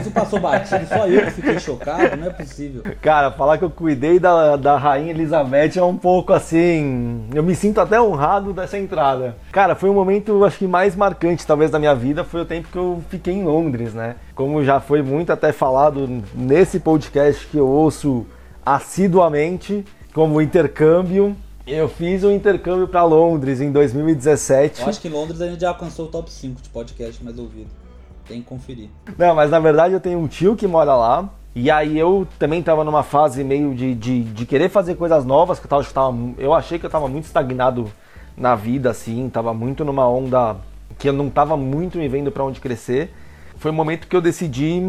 Isso 0.00 0.12
passou 0.12 0.38
batido, 0.38 0.86
só 0.86 1.08
eu 1.08 1.24
que 1.24 1.32
fiquei 1.32 1.58
chocado, 1.58 2.16
não 2.16 2.28
é 2.28 2.30
possível. 2.30 2.84
Cara, 3.02 3.32
falar 3.32 3.58
que 3.58 3.64
eu 3.64 3.70
cuidei 3.70 4.20
da, 4.20 4.54
da 4.54 4.76
rainha 4.76 5.10
Elizabeth 5.10 5.72
é 5.76 5.82
um 5.82 5.96
pouco 5.96 6.32
assim. 6.32 7.26
Eu 7.34 7.42
me 7.42 7.56
sinto 7.56 7.80
até 7.80 8.00
honrado 8.00 8.52
dessa 8.52 8.78
entrada. 8.78 9.34
Cara, 9.50 9.74
foi 9.74 9.90
um 9.90 9.94
momento, 9.94 10.44
acho 10.44 10.58
que 10.58 10.68
mais 10.68 10.94
marcante, 10.94 11.44
talvez, 11.44 11.68
da 11.68 11.80
minha 11.80 11.96
vida, 11.96 12.22
foi 12.22 12.42
o 12.42 12.46
tempo 12.46 12.68
que 12.70 12.78
eu 12.78 13.02
fiquei 13.10 13.34
em 13.34 13.42
Londres, 13.42 13.92
né? 13.92 14.14
Como 14.32 14.64
já 14.64 14.78
foi 14.78 15.02
muito 15.02 15.32
até 15.32 15.50
falado 15.50 16.22
nesse 16.32 16.78
podcast 16.78 17.44
que 17.48 17.56
eu 17.56 17.66
ouço 17.66 18.24
assiduamente, 18.64 19.84
como 20.14 20.40
intercâmbio. 20.40 21.36
Eu 21.66 21.88
fiz 21.88 22.24
um 22.24 22.30
intercâmbio 22.30 22.88
para 22.88 23.04
Londres 23.04 23.60
em 23.60 23.70
2017. 23.70 24.80
Eu 24.82 24.88
acho 24.88 25.00
que 25.00 25.08
em 25.08 25.10
Londres 25.10 25.40
a 25.40 25.48
gente 25.48 25.60
já 25.60 25.68
alcançou 25.68 26.06
o 26.06 26.08
top 26.08 26.30
5 26.30 26.62
de 26.62 26.68
podcast 26.70 27.22
mais 27.22 27.38
ouvido. 27.38 27.68
Tem 28.26 28.40
que 28.40 28.48
conferir. 28.48 28.88
Não, 29.18 29.34
mas 29.34 29.50
na 29.50 29.58
verdade 29.58 29.94
eu 29.94 30.00
tenho 30.00 30.18
um 30.18 30.26
tio 30.26 30.56
que 30.56 30.66
mora 30.66 30.94
lá. 30.94 31.28
E 31.54 31.70
aí 31.70 31.98
eu 31.98 32.26
também 32.38 32.62
tava 32.62 32.84
numa 32.84 33.02
fase 33.02 33.42
meio 33.42 33.74
de, 33.74 33.94
de, 33.94 34.22
de 34.22 34.46
querer 34.46 34.68
fazer 34.68 34.94
coisas 34.94 35.24
novas, 35.24 35.58
que 35.58 35.66
eu, 35.66 35.68
tava, 35.68 35.82
eu, 35.82 35.92
tava, 35.92 36.16
eu 36.38 36.54
achei 36.54 36.78
que 36.78 36.86
eu 36.86 36.90
tava 36.90 37.08
muito 37.08 37.24
estagnado 37.24 37.90
na 38.36 38.54
vida, 38.54 38.90
assim, 38.90 39.28
tava 39.28 39.52
muito 39.52 39.84
numa 39.84 40.08
onda 40.08 40.56
que 40.96 41.08
eu 41.08 41.12
não 41.12 41.28
tava 41.28 41.56
muito 41.56 41.98
me 41.98 42.08
vendo 42.08 42.30
para 42.30 42.44
onde 42.44 42.60
crescer. 42.60 43.12
Foi 43.56 43.70
o 43.70 43.74
momento 43.74 44.06
que 44.06 44.14
eu 44.14 44.20
decidi 44.20 44.80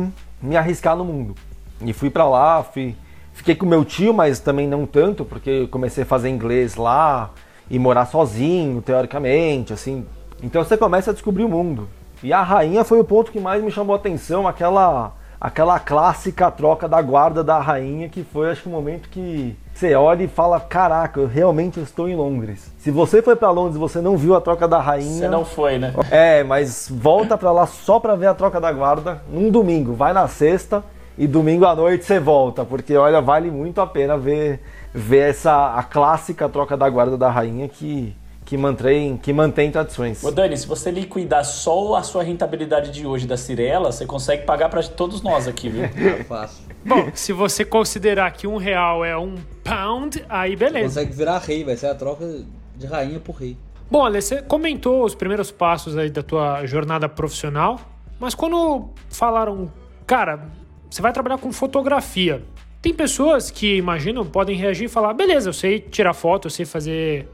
me 0.41 0.55
arriscar 0.55 0.95
no 0.95 1.03
mundo. 1.03 1.35
E 1.81 1.91
fui 1.93 2.09
para 2.09 2.27
lá, 2.27 2.63
fui 2.63 2.95
Fiquei 3.33 3.55
com 3.55 3.65
meu 3.65 3.83
tio, 3.83 4.13
mas 4.13 4.39
também 4.39 4.67
não 4.67 4.85
tanto, 4.85 5.25
porque 5.25 5.67
comecei 5.67 6.03
a 6.03 6.05
fazer 6.05 6.29
inglês 6.29 6.75
lá 6.75 7.31
e 7.69 7.79
morar 7.79 8.05
sozinho, 8.05 8.81
teoricamente, 8.81 9.73
assim. 9.73 10.05
Então 10.43 10.63
você 10.63 10.77
começa 10.77 11.11
a 11.11 11.13
descobrir 11.13 11.43
o 11.43 11.49
mundo. 11.49 11.87
E 12.23 12.31
a 12.33 12.43
rainha 12.43 12.83
foi 12.83 12.99
o 12.99 13.03
ponto 13.03 13.31
que 13.31 13.39
mais 13.39 13.63
me 13.63 13.71
chamou 13.71 13.95
a 13.95 13.97
atenção, 13.97 14.47
aquela 14.47 15.13
aquela 15.41 15.79
clássica 15.79 16.51
troca 16.51 16.87
da 16.87 17.01
guarda 17.01 17.43
da 17.43 17.57
rainha, 17.59 18.07
que 18.07 18.23
foi 18.23 18.51
acho 18.51 18.61
que 18.61 18.69
o 18.69 18.71
momento 18.71 19.09
que 19.09 19.57
você 19.73 19.95
olha 19.95 20.23
e 20.23 20.27
fala: 20.27 20.59
Caraca, 20.59 21.19
eu 21.19 21.25
realmente 21.25 21.79
estou 21.79 22.07
em 22.07 22.15
Londres. 22.15 22.71
Se 22.77 22.91
você 22.91 23.23
foi 23.23 23.35
para 23.35 23.49
Londres 23.49 23.75
e 23.75 23.79
você 23.79 23.99
não 23.99 24.15
viu 24.15 24.35
a 24.35 24.41
troca 24.41 24.67
da 24.67 24.79
rainha. 24.79 25.19
Você 25.19 25.27
não 25.27 25.43
foi, 25.43 25.79
né? 25.79 25.93
É, 26.11 26.43
mas 26.43 26.87
volta 26.91 27.35
para 27.35 27.51
lá 27.51 27.65
só 27.65 27.99
para 27.99 28.15
ver 28.15 28.27
a 28.27 28.35
troca 28.35 28.61
da 28.61 28.71
guarda 28.71 29.23
num 29.27 29.49
domingo. 29.49 29.93
Vai 29.93 30.13
na 30.13 30.27
sexta 30.27 30.83
e 31.17 31.27
domingo 31.27 31.65
à 31.65 31.75
noite 31.75 32.05
você 32.05 32.19
volta, 32.19 32.65
porque 32.65 32.95
olha, 32.95 33.21
vale 33.21 33.51
muito 33.51 33.81
a 33.81 33.87
pena 33.87 34.17
ver, 34.17 34.61
ver 34.93 35.29
essa 35.29 35.75
a 35.75 35.83
clássica 35.83 36.47
troca 36.49 36.75
da 36.77 36.89
guarda 36.89 37.17
da 37.17 37.29
rainha 37.29 37.67
que 37.67 38.15
que 38.51 38.57
mantém, 38.57 39.15
que 39.15 39.31
mantém 39.31 39.71
tradições. 39.71 40.21
Ô 40.21 40.29
Dani, 40.29 40.57
se 40.57 40.67
você 40.67 40.91
liquidar 40.91 41.45
só 41.45 41.95
a 41.95 42.03
sua 42.03 42.21
rentabilidade 42.21 42.91
de 42.91 43.07
hoje 43.07 43.25
da 43.25 43.37
Cirela, 43.37 43.93
você 43.93 44.05
consegue 44.05 44.43
pagar 44.43 44.67
para 44.67 44.83
todos 44.83 45.21
nós 45.21 45.47
aqui, 45.47 45.69
viu? 45.69 45.83
É 46.19 46.23
fácil. 46.25 46.65
Bom, 46.85 47.09
se 47.13 47.31
você 47.31 47.63
considerar 47.63 48.29
que 48.31 48.47
um 48.47 48.57
real 48.57 49.05
é 49.05 49.17
um 49.17 49.35
pound, 49.63 50.25
aí 50.27 50.57
beleza. 50.57 50.99
Consegue 50.99 51.13
virar 51.13 51.37
rei, 51.37 51.63
vai 51.63 51.77
ser 51.77 51.87
a 51.87 51.95
troca 51.95 52.43
de 52.75 52.87
rainha 52.87 53.21
por 53.21 53.37
rei. 53.37 53.55
Bom, 53.89 54.03
Ale, 54.03 54.21
você 54.21 54.41
comentou 54.41 55.05
os 55.05 55.15
primeiros 55.15 55.49
passos 55.49 55.97
aí 55.97 56.09
da 56.09 56.21
tua 56.21 56.65
jornada 56.65 57.07
profissional, 57.07 57.79
mas 58.19 58.35
quando 58.35 58.89
falaram, 59.09 59.71
cara, 60.05 60.49
você 60.91 61.01
vai 61.01 61.13
trabalhar 61.13 61.37
com 61.37 61.51
fotografia, 61.53 62.43
tem 62.81 62.93
pessoas 62.93 63.49
que, 63.49 63.77
imaginam, 63.77 64.25
podem 64.25 64.57
reagir 64.57 64.85
e 64.85 64.87
falar, 64.89 65.13
beleza, 65.13 65.49
eu 65.49 65.53
sei 65.53 65.79
tirar 65.79 66.13
foto, 66.13 66.47
eu 66.47 66.51
sei 66.51 66.65
fazer 66.65 67.27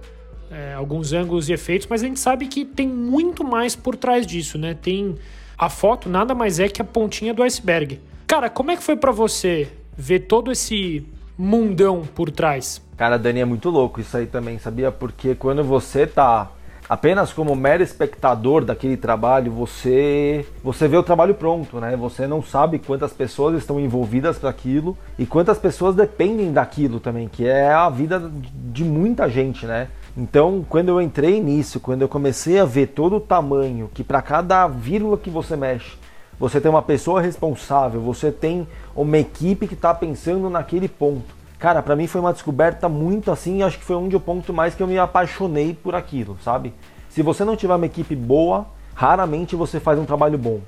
é, 0.52 0.74
alguns 0.76 1.12
ângulos 1.12 1.50
e 1.50 1.54
efeitos, 1.54 1.88
mas 1.90 2.04
a 2.04 2.06
gente 2.06 2.20
sabe 2.20 2.46
que 2.48 2.64
tem 2.64 2.88
muito 2.88 3.44
mais 3.44 3.76
por 3.76 3.96
trás 3.96 4.28
disso, 4.28 4.60
né? 4.60 4.78
Tem 4.80 5.16
a 5.58 5.70
foto 5.70 6.08
nada 6.08 6.36
mais 6.36 6.60
é 6.60 6.70
que 6.70 6.82
a 6.82 6.86
pontinha 6.86 7.34
do 7.34 7.42
iceberg. 7.42 8.00
Cara, 8.28 8.48
como 8.50 8.70
é 8.70 8.78
que 8.78 8.84
foi 8.84 8.96
para 8.96 9.12
você 9.12 9.68
ver 9.98 10.20
todo 10.20 10.52
esse 10.52 11.04
mundão 11.36 12.04
por 12.14 12.30
trás? 12.30 12.80
Cara, 12.96 13.18
Dani, 13.18 13.40
é 13.40 13.46
muito 13.46 13.70
louco 13.70 14.00
isso 14.00 14.16
aí 14.18 14.28
também, 14.28 14.60
sabia? 14.60 14.92
Porque 14.92 15.34
quando 15.34 15.64
você 15.64 16.06
tá 16.06 16.52
apenas 16.90 17.34
como 17.34 17.56
mero 17.56 17.84
espectador 17.84 18.64
daquele 18.64 18.98
trabalho, 18.98 19.52
você 19.52 20.46
você 20.64 20.88
vê 20.88 20.98
o 20.98 21.04
trabalho 21.04 21.34
pronto, 21.34 21.80
né? 21.80 21.96
Você 21.96 22.28
não 22.28 22.42
sabe 22.42 22.80
quantas 22.80 23.12
pessoas 23.12 23.58
estão 23.58 23.80
envolvidas 23.80 24.38
para 24.38 24.50
aquilo 24.50 24.98
e 25.18 25.26
quantas 25.26 25.58
pessoas 25.58 25.96
dependem 25.96 26.52
daquilo 26.52 27.00
também, 27.00 27.28
que 27.28 27.46
é 27.46 27.72
a 27.72 27.90
vida 27.90 28.32
de 28.72 28.84
muita 28.84 29.30
gente, 29.30 29.66
né? 29.66 29.90
Então, 30.16 30.66
quando 30.68 30.90
eu 30.90 31.00
entrei 31.00 31.40
nisso, 31.40 31.80
quando 31.80 32.02
eu 32.02 32.08
comecei 32.08 32.60
a 32.60 32.66
ver 32.66 32.88
todo 32.88 33.18
o 33.18 33.22
tamanho, 33.22 33.90
que 33.94 34.04
para 34.04 34.22
cada 34.22 34.68
vírgula 34.68 35.18
que 35.18 35.30
você 35.30 35.56
mexe, 35.56 35.96
você 36.40 36.60
tem 36.60 36.70
uma 36.72 36.82
pessoa 36.82 37.22
responsável, 37.22 38.02
você 38.02 38.32
tem 38.32 38.68
uma 38.96 39.18
equipe 39.18 39.68
que 39.68 39.76
está 39.76 39.94
pensando 39.94 40.50
naquele 40.50 40.88
ponto. 40.88 41.37
Cara, 41.60 41.82
para 41.82 41.96
mim 41.96 42.06
foi 42.06 42.22
uma 42.22 42.34
descoberta 42.34 42.88
muito 42.88 43.32
assim, 43.32 43.64
acho 43.64 43.80
que 43.80 43.84
foi 43.84 43.96
um 43.96 44.08
dos 44.08 44.22
pontos 44.22 44.54
mais 44.54 44.76
que 44.76 44.84
eu 44.84 44.88
me 44.88 45.00
apaixonei 45.00 45.74
por 45.74 45.96
aquilo, 45.96 46.38
sabe? 46.44 46.72
Se 47.10 47.24
você 47.24 47.44
não 47.44 47.56
tiver 47.56 47.74
uma 47.74 47.86
equipe 47.86 48.16
boa, 48.16 48.68
raramente 48.94 49.56
você 49.56 49.80
faz 49.80 49.98
um 49.98 50.06
trabalho 50.06 50.38
bom. 50.38 50.62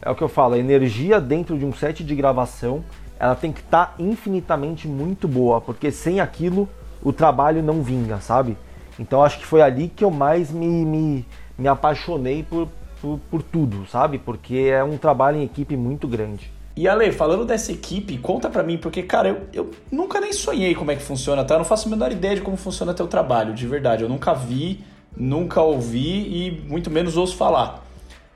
É 0.00 0.08
o 0.08 0.14
que 0.14 0.22
eu 0.22 0.28
falo, 0.28 0.54
a 0.54 0.58
energia 0.58 1.20
dentro 1.20 1.58
de 1.58 1.64
um 1.64 1.72
set 1.72 2.04
de 2.04 2.14
gravação, 2.14 2.84
ela 3.18 3.34
tem 3.34 3.50
que 3.50 3.58
estar 3.58 3.86
tá 3.86 3.94
infinitamente 3.98 4.86
muito 4.86 5.26
boa, 5.26 5.60
porque 5.60 5.90
sem 5.90 6.20
aquilo 6.20 6.68
o 7.02 7.12
trabalho 7.12 7.60
não 7.60 7.82
vinga, 7.82 8.20
sabe? 8.20 8.56
Então 9.00 9.24
acho 9.24 9.38
que 9.38 9.46
foi 9.46 9.62
ali 9.62 9.88
que 9.88 10.04
eu 10.04 10.12
mais 10.12 10.50
me, 10.52 10.66
me, 10.66 11.26
me 11.58 11.66
apaixonei 11.66 12.44
por, 12.44 12.68
por, 13.00 13.18
por, 13.30 13.42
tudo, 13.42 13.84
sabe? 13.88 14.18
Porque 14.18 14.70
é 14.70 14.84
um 14.84 14.96
trabalho 14.96 15.38
em 15.38 15.44
equipe 15.44 15.76
muito 15.76 16.06
grande. 16.06 16.52
E 16.76 16.86
Ale, 16.86 17.10
falando 17.10 17.44
dessa 17.44 17.72
equipe, 17.72 18.18
conta 18.18 18.50
pra 18.50 18.62
mim, 18.62 18.76
porque, 18.76 19.02
cara, 19.02 19.28
eu, 19.28 19.40
eu 19.52 19.70
nunca 19.90 20.20
nem 20.20 20.32
sonhei 20.32 20.74
como 20.74 20.90
é 20.90 20.96
que 20.96 21.02
funciona, 21.02 21.42
tá? 21.42 21.54
Eu 21.54 21.58
não 21.58 21.64
faço 21.64 21.88
a 21.88 21.90
menor 21.90 22.12
ideia 22.12 22.34
de 22.34 22.42
como 22.42 22.56
funciona 22.56 22.92
teu 22.92 23.06
trabalho, 23.06 23.54
de 23.54 23.66
verdade. 23.66 24.02
Eu 24.02 24.08
nunca 24.08 24.34
vi, 24.34 24.84
nunca 25.16 25.62
ouvi 25.62 26.46
e 26.46 26.64
muito 26.68 26.90
menos 26.90 27.16
ouço 27.16 27.34
falar. 27.34 27.82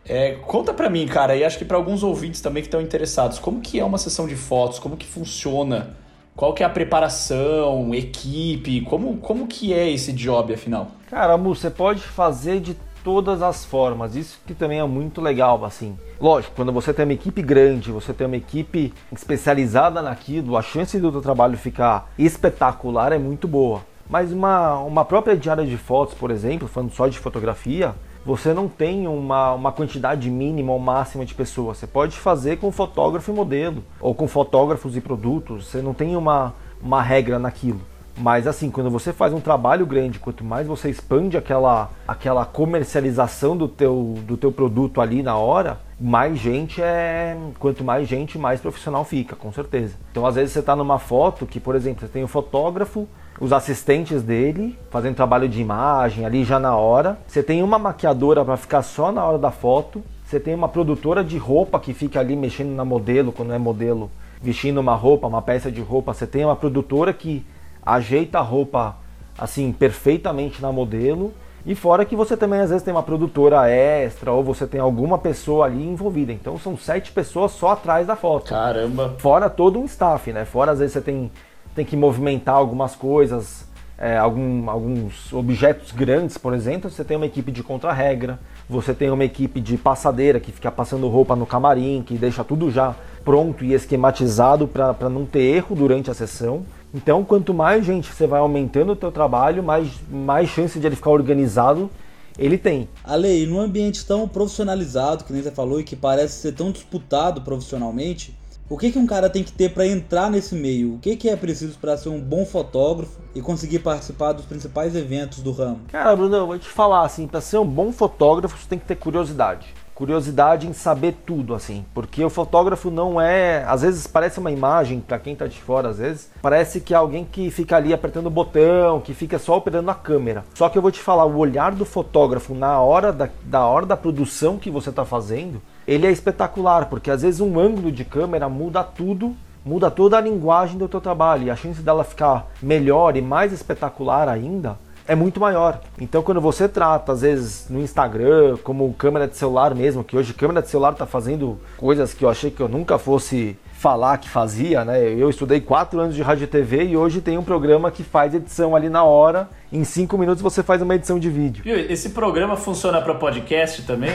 É, 0.06 0.36
conta 0.46 0.72
pra 0.72 0.88
mim, 0.88 1.06
cara, 1.06 1.36
e 1.36 1.44
acho 1.44 1.58
que 1.58 1.64
para 1.66 1.76
alguns 1.76 2.02
ouvintes 2.02 2.40
também 2.40 2.62
que 2.62 2.68
estão 2.68 2.80
interessados, 2.80 3.38
como 3.38 3.60
que 3.60 3.78
é 3.78 3.84
uma 3.84 3.98
sessão 3.98 4.26
de 4.26 4.34
fotos, 4.34 4.78
como 4.78 4.96
que 4.96 5.06
funciona 5.06 5.94
qual 6.40 6.54
que 6.54 6.62
é 6.62 6.66
a 6.66 6.70
preparação, 6.70 7.94
equipe, 7.94 8.80
como, 8.82 9.18
como 9.18 9.46
que 9.46 9.74
é 9.74 9.90
esse 9.90 10.10
job 10.10 10.54
afinal? 10.54 10.88
Cara, 11.10 11.36
Mu, 11.36 11.54
você 11.54 11.68
pode 11.68 12.00
fazer 12.00 12.60
de 12.60 12.74
todas 13.02 13.42
as 13.42 13.64
formas, 13.64 14.14
isso 14.14 14.40
que 14.46 14.54
também 14.54 14.78
é 14.78 14.84
muito 14.84 15.20
legal, 15.20 15.64
assim. 15.64 15.98
Lógico, 16.20 16.54
quando 16.54 16.72
você 16.72 16.92
tem 16.92 17.04
uma 17.04 17.14
equipe 17.14 17.42
grande, 17.42 17.90
você 17.90 18.12
tem 18.12 18.26
uma 18.26 18.36
equipe 18.36 18.92
especializada 19.12 20.02
naquilo, 20.02 20.56
a 20.56 20.62
chance 20.62 20.98
do 20.98 21.20
trabalho 21.20 21.56
ficar 21.56 22.10
espetacular 22.18 23.12
é 23.12 23.18
muito 23.18 23.48
boa. 23.48 23.82
Mas 24.08 24.32
uma, 24.32 24.78
uma 24.80 25.04
própria 25.04 25.36
diária 25.36 25.64
de 25.64 25.76
fotos, 25.76 26.14
por 26.14 26.30
exemplo, 26.30 26.66
falando 26.66 26.92
só 26.92 27.06
de 27.06 27.18
fotografia, 27.18 27.94
você 28.24 28.52
não 28.52 28.68
tem 28.68 29.06
uma, 29.06 29.52
uma 29.52 29.72
quantidade 29.72 30.28
mínima 30.28 30.72
ou 30.72 30.78
máxima 30.78 31.24
de 31.24 31.34
pessoas. 31.34 31.78
Você 31.78 31.86
pode 31.86 32.16
fazer 32.16 32.58
com 32.58 32.70
fotógrafo 32.70 33.30
e 33.30 33.34
modelo, 33.34 33.82
ou 34.00 34.14
com 34.14 34.28
fotógrafos 34.28 34.96
e 34.96 35.00
produtos. 35.00 35.68
Você 35.68 35.80
não 35.80 35.94
tem 35.94 36.16
uma, 36.16 36.52
uma 36.82 37.00
regra 37.00 37.38
naquilo. 37.38 37.80
Mas 38.16 38.46
assim, 38.46 38.70
quando 38.70 38.90
você 38.90 39.12
faz 39.12 39.32
um 39.32 39.40
trabalho 39.40 39.86
grande, 39.86 40.18
quanto 40.18 40.44
mais 40.44 40.66
você 40.66 40.90
expande 40.90 41.36
aquela, 41.36 41.90
aquela 42.06 42.44
comercialização 42.44 43.56
do 43.56 43.68
teu, 43.68 44.18
do 44.26 44.36
teu 44.36 44.52
produto 44.52 45.00
ali 45.00 45.22
na 45.22 45.36
hora, 45.36 45.78
mais 45.98 46.38
gente 46.38 46.80
é. 46.82 47.36
Quanto 47.58 47.84
mais 47.84 48.08
gente, 48.08 48.38
mais 48.38 48.60
profissional 48.60 49.04
fica, 49.04 49.36
com 49.36 49.52
certeza. 49.52 49.94
Então 50.10 50.26
às 50.26 50.34
vezes 50.34 50.52
você 50.52 50.60
está 50.60 50.74
numa 50.74 50.98
foto 50.98 51.46
que, 51.46 51.60
por 51.60 51.74
exemplo, 51.74 52.00
você 52.00 52.08
tem 52.12 52.24
o 52.24 52.28
fotógrafo, 52.28 53.06
os 53.40 53.52
assistentes 53.52 54.22
dele 54.22 54.78
fazendo 54.90 55.14
trabalho 55.16 55.48
de 55.48 55.60
imagem 55.60 56.26
ali 56.26 56.44
já 56.44 56.58
na 56.58 56.76
hora. 56.76 57.18
Você 57.26 57.42
tem 57.42 57.62
uma 57.62 57.78
maquiadora 57.78 58.44
para 58.44 58.56
ficar 58.56 58.82
só 58.82 59.10
na 59.10 59.24
hora 59.24 59.38
da 59.38 59.50
foto. 59.50 60.02
Você 60.24 60.38
tem 60.38 60.54
uma 60.54 60.68
produtora 60.68 61.24
de 61.24 61.38
roupa 61.38 61.80
que 61.80 61.92
fica 61.92 62.20
ali 62.20 62.36
mexendo 62.36 62.70
na 62.70 62.84
modelo, 62.84 63.32
quando 63.32 63.52
é 63.52 63.58
modelo, 63.58 64.10
vestindo 64.40 64.78
uma 64.78 64.94
roupa, 64.94 65.26
uma 65.26 65.42
peça 65.42 65.72
de 65.72 65.80
roupa. 65.80 66.14
Você 66.14 66.26
tem 66.26 66.44
uma 66.44 66.54
produtora 66.54 67.12
que 67.12 67.44
ajeita 67.84 68.38
a 68.38 68.42
roupa 68.42 68.96
assim 69.38 69.72
perfeitamente 69.72 70.60
na 70.60 70.70
modelo. 70.72 71.32
E 71.64 71.74
fora 71.74 72.06
que 72.06 72.16
você 72.16 72.36
também 72.36 72.60
às 72.60 72.70
vezes 72.70 72.82
tem 72.82 72.92
uma 72.92 73.02
produtora 73.02 73.68
extra 73.68 74.32
ou 74.32 74.42
você 74.42 74.66
tem 74.66 74.80
alguma 74.80 75.18
pessoa 75.18 75.66
ali 75.66 75.86
envolvida. 75.86 76.32
Então 76.32 76.58
são 76.58 76.76
sete 76.76 77.12
pessoas 77.12 77.52
só 77.52 77.70
atrás 77.70 78.06
da 78.06 78.16
foto. 78.16 78.48
Caramba! 78.48 79.14
Fora 79.18 79.50
todo 79.50 79.78
um 79.78 79.84
staff, 79.84 80.32
né? 80.32 80.44
Fora 80.44 80.72
às 80.72 80.78
vezes 80.78 80.94
você 80.94 81.00
tem 81.00 81.30
tem 81.74 81.84
que 81.84 81.96
movimentar 81.96 82.56
algumas 82.56 82.96
coisas, 82.96 83.64
é, 83.96 84.16
algum, 84.16 84.68
alguns 84.68 85.32
objetos 85.32 85.92
grandes, 85.92 86.36
por 86.36 86.54
exemplo, 86.54 86.90
você 86.90 87.04
tem 87.04 87.16
uma 87.16 87.26
equipe 87.26 87.52
de 87.52 87.62
contra-regra, 87.62 88.38
você 88.68 88.94
tem 88.94 89.10
uma 89.10 89.24
equipe 89.24 89.60
de 89.60 89.76
passadeira 89.76 90.40
que 90.40 90.52
fica 90.52 90.70
passando 90.70 91.08
roupa 91.08 91.36
no 91.36 91.46
camarim, 91.46 92.02
que 92.04 92.14
deixa 92.14 92.42
tudo 92.42 92.70
já 92.70 92.94
pronto 93.24 93.64
e 93.64 93.74
esquematizado 93.74 94.66
para 94.66 95.08
não 95.08 95.26
ter 95.26 95.40
erro 95.40 95.76
durante 95.76 96.10
a 96.10 96.14
sessão. 96.14 96.64
Então, 96.92 97.24
quanto 97.24 97.54
mais 97.54 97.84
gente 97.84 98.12
você 98.12 98.26
vai 98.26 98.40
aumentando 98.40 98.92
o 98.92 98.96
teu 98.96 99.12
trabalho, 99.12 99.62
mais, 99.62 99.88
mais 100.10 100.48
chance 100.48 100.78
de 100.78 100.86
ele 100.86 100.96
ficar 100.96 101.10
organizado 101.10 101.90
ele 102.38 102.56
tem. 102.56 102.88
Ale, 103.04 103.42
e 103.42 103.46
num 103.46 103.60
ambiente 103.60 104.04
tão 104.06 104.26
profissionalizado, 104.26 105.24
que 105.24 105.32
nem 105.32 105.42
você 105.42 105.50
falou, 105.50 105.78
e 105.78 105.84
que 105.84 105.94
parece 105.94 106.40
ser 106.40 106.52
tão 106.52 106.72
disputado 106.72 107.42
profissionalmente, 107.42 108.34
o 108.68 108.78
que, 108.78 108.92
que 108.92 108.98
um 108.98 109.06
cara 109.06 109.28
tem 109.28 109.42
que 109.42 109.52
ter 109.52 109.74
para 109.74 109.86
entrar 109.86 110.30
nesse 110.30 110.54
meio? 110.54 110.94
O 110.94 110.98
que, 111.00 111.16
que 111.16 111.28
é 111.28 111.36
preciso 111.36 111.76
para 111.78 111.96
ser 111.96 112.08
um 112.08 112.20
bom 112.20 112.46
fotógrafo 112.46 113.18
e 113.34 113.42
conseguir 113.42 113.80
participar 113.80 114.32
dos 114.32 114.46
principais 114.46 114.94
eventos 114.94 115.40
do 115.40 115.50
ramo? 115.50 115.80
Cara, 115.88 116.14
Bruno, 116.14 116.36
eu 116.36 116.46
vou 116.46 116.58
te 116.58 116.68
falar 116.68 117.04
assim, 117.04 117.26
para 117.26 117.40
ser 117.40 117.58
um 117.58 117.66
bom 117.66 117.92
fotógrafo, 117.92 118.56
você 118.56 118.68
tem 118.68 118.78
que 118.78 118.86
ter 118.86 118.94
curiosidade. 118.94 119.74
Curiosidade 120.00 120.66
em 120.66 120.72
saber 120.72 121.14
tudo, 121.26 121.54
assim, 121.54 121.84
porque 121.92 122.24
o 122.24 122.30
fotógrafo 122.30 122.90
não 122.90 123.20
é. 123.20 123.62
Às 123.66 123.82
vezes 123.82 124.06
parece 124.06 124.40
uma 124.40 124.50
imagem, 124.50 124.98
para 124.98 125.18
quem 125.18 125.36
tá 125.36 125.46
de 125.46 125.60
fora, 125.60 125.90
às 125.90 125.98
vezes, 125.98 126.30
parece 126.40 126.80
que 126.80 126.94
é 126.94 126.96
alguém 126.96 127.22
que 127.22 127.50
fica 127.50 127.76
ali 127.76 127.92
apertando 127.92 128.28
o 128.28 128.30
botão, 128.30 128.98
que 128.98 129.12
fica 129.12 129.38
só 129.38 129.58
operando 129.58 129.90
a 129.90 129.94
câmera. 129.94 130.42
Só 130.54 130.70
que 130.70 130.78
eu 130.78 130.80
vou 130.80 130.90
te 130.90 131.00
falar, 131.00 131.26
o 131.26 131.36
olhar 131.36 131.72
do 131.72 131.84
fotógrafo 131.84 132.54
na 132.54 132.80
hora 132.80 133.12
da, 133.12 133.28
da 133.44 133.66
hora 133.66 133.84
da 133.84 133.94
produção 133.94 134.56
que 134.56 134.70
você 134.70 134.90
tá 134.90 135.04
fazendo 135.04 135.60
ele 135.90 136.06
é 136.06 136.10
espetacular, 136.12 136.86
porque 136.86 137.10
às 137.10 137.22
vezes 137.22 137.40
um 137.40 137.58
ângulo 137.58 137.90
de 137.90 138.04
câmera 138.04 138.48
muda 138.48 138.84
tudo, 138.84 139.34
muda 139.64 139.90
toda 139.90 140.16
a 140.16 140.20
linguagem 140.20 140.78
do 140.78 140.88
teu 140.88 141.00
trabalho 141.00 141.42
e 141.42 141.50
a 141.50 141.56
chance 141.56 141.82
dela 141.82 142.04
ficar 142.04 142.46
melhor 142.62 143.16
e 143.16 143.20
mais 143.20 143.52
espetacular 143.52 144.28
ainda 144.28 144.78
é 145.10 145.14
muito 145.16 145.40
maior. 145.40 145.80
Então 146.00 146.22
quando 146.22 146.40
você 146.40 146.68
trata, 146.68 147.10
às 147.10 147.22
vezes 147.22 147.66
no 147.68 147.80
Instagram, 147.80 148.56
como 148.62 148.94
câmera 148.94 149.26
de 149.26 149.36
celular 149.36 149.74
mesmo, 149.74 150.04
que 150.04 150.16
hoje 150.16 150.32
câmera 150.32 150.62
de 150.62 150.68
celular 150.68 150.92
está 150.92 151.04
fazendo 151.04 151.58
coisas 151.76 152.14
que 152.14 152.24
eu 152.24 152.30
achei 152.30 152.48
que 152.48 152.60
eu 152.60 152.68
nunca 152.68 152.96
fosse 152.96 153.58
falar 153.80 154.18
que 154.18 154.28
fazia, 154.28 154.84
né? 154.84 155.02
Eu 155.02 155.30
estudei 155.30 155.58
quatro 155.58 155.98
anos 155.98 156.14
de 156.14 156.20
rádio 156.20 156.44
e 156.44 156.46
TV 156.46 156.84
e 156.84 156.98
hoje 156.98 157.22
tem 157.22 157.38
um 157.38 157.42
programa 157.42 157.90
que 157.90 158.04
faz 158.04 158.34
edição 158.34 158.76
ali 158.76 158.90
na 158.90 159.04
hora. 159.04 159.48
Em 159.72 159.84
cinco 159.84 160.18
minutos 160.18 160.42
você 160.42 160.62
faz 160.62 160.82
uma 160.82 160.94
edição 160.94 161.18
de 161.18 161.30
vídeo. 161.30 161.62
Esse 161.64 162.10
programa 162.10 162.58
funciona 162.58 163.00
para 163.00 163.14
podcast 163.14 163.80
também? 163.84 164.10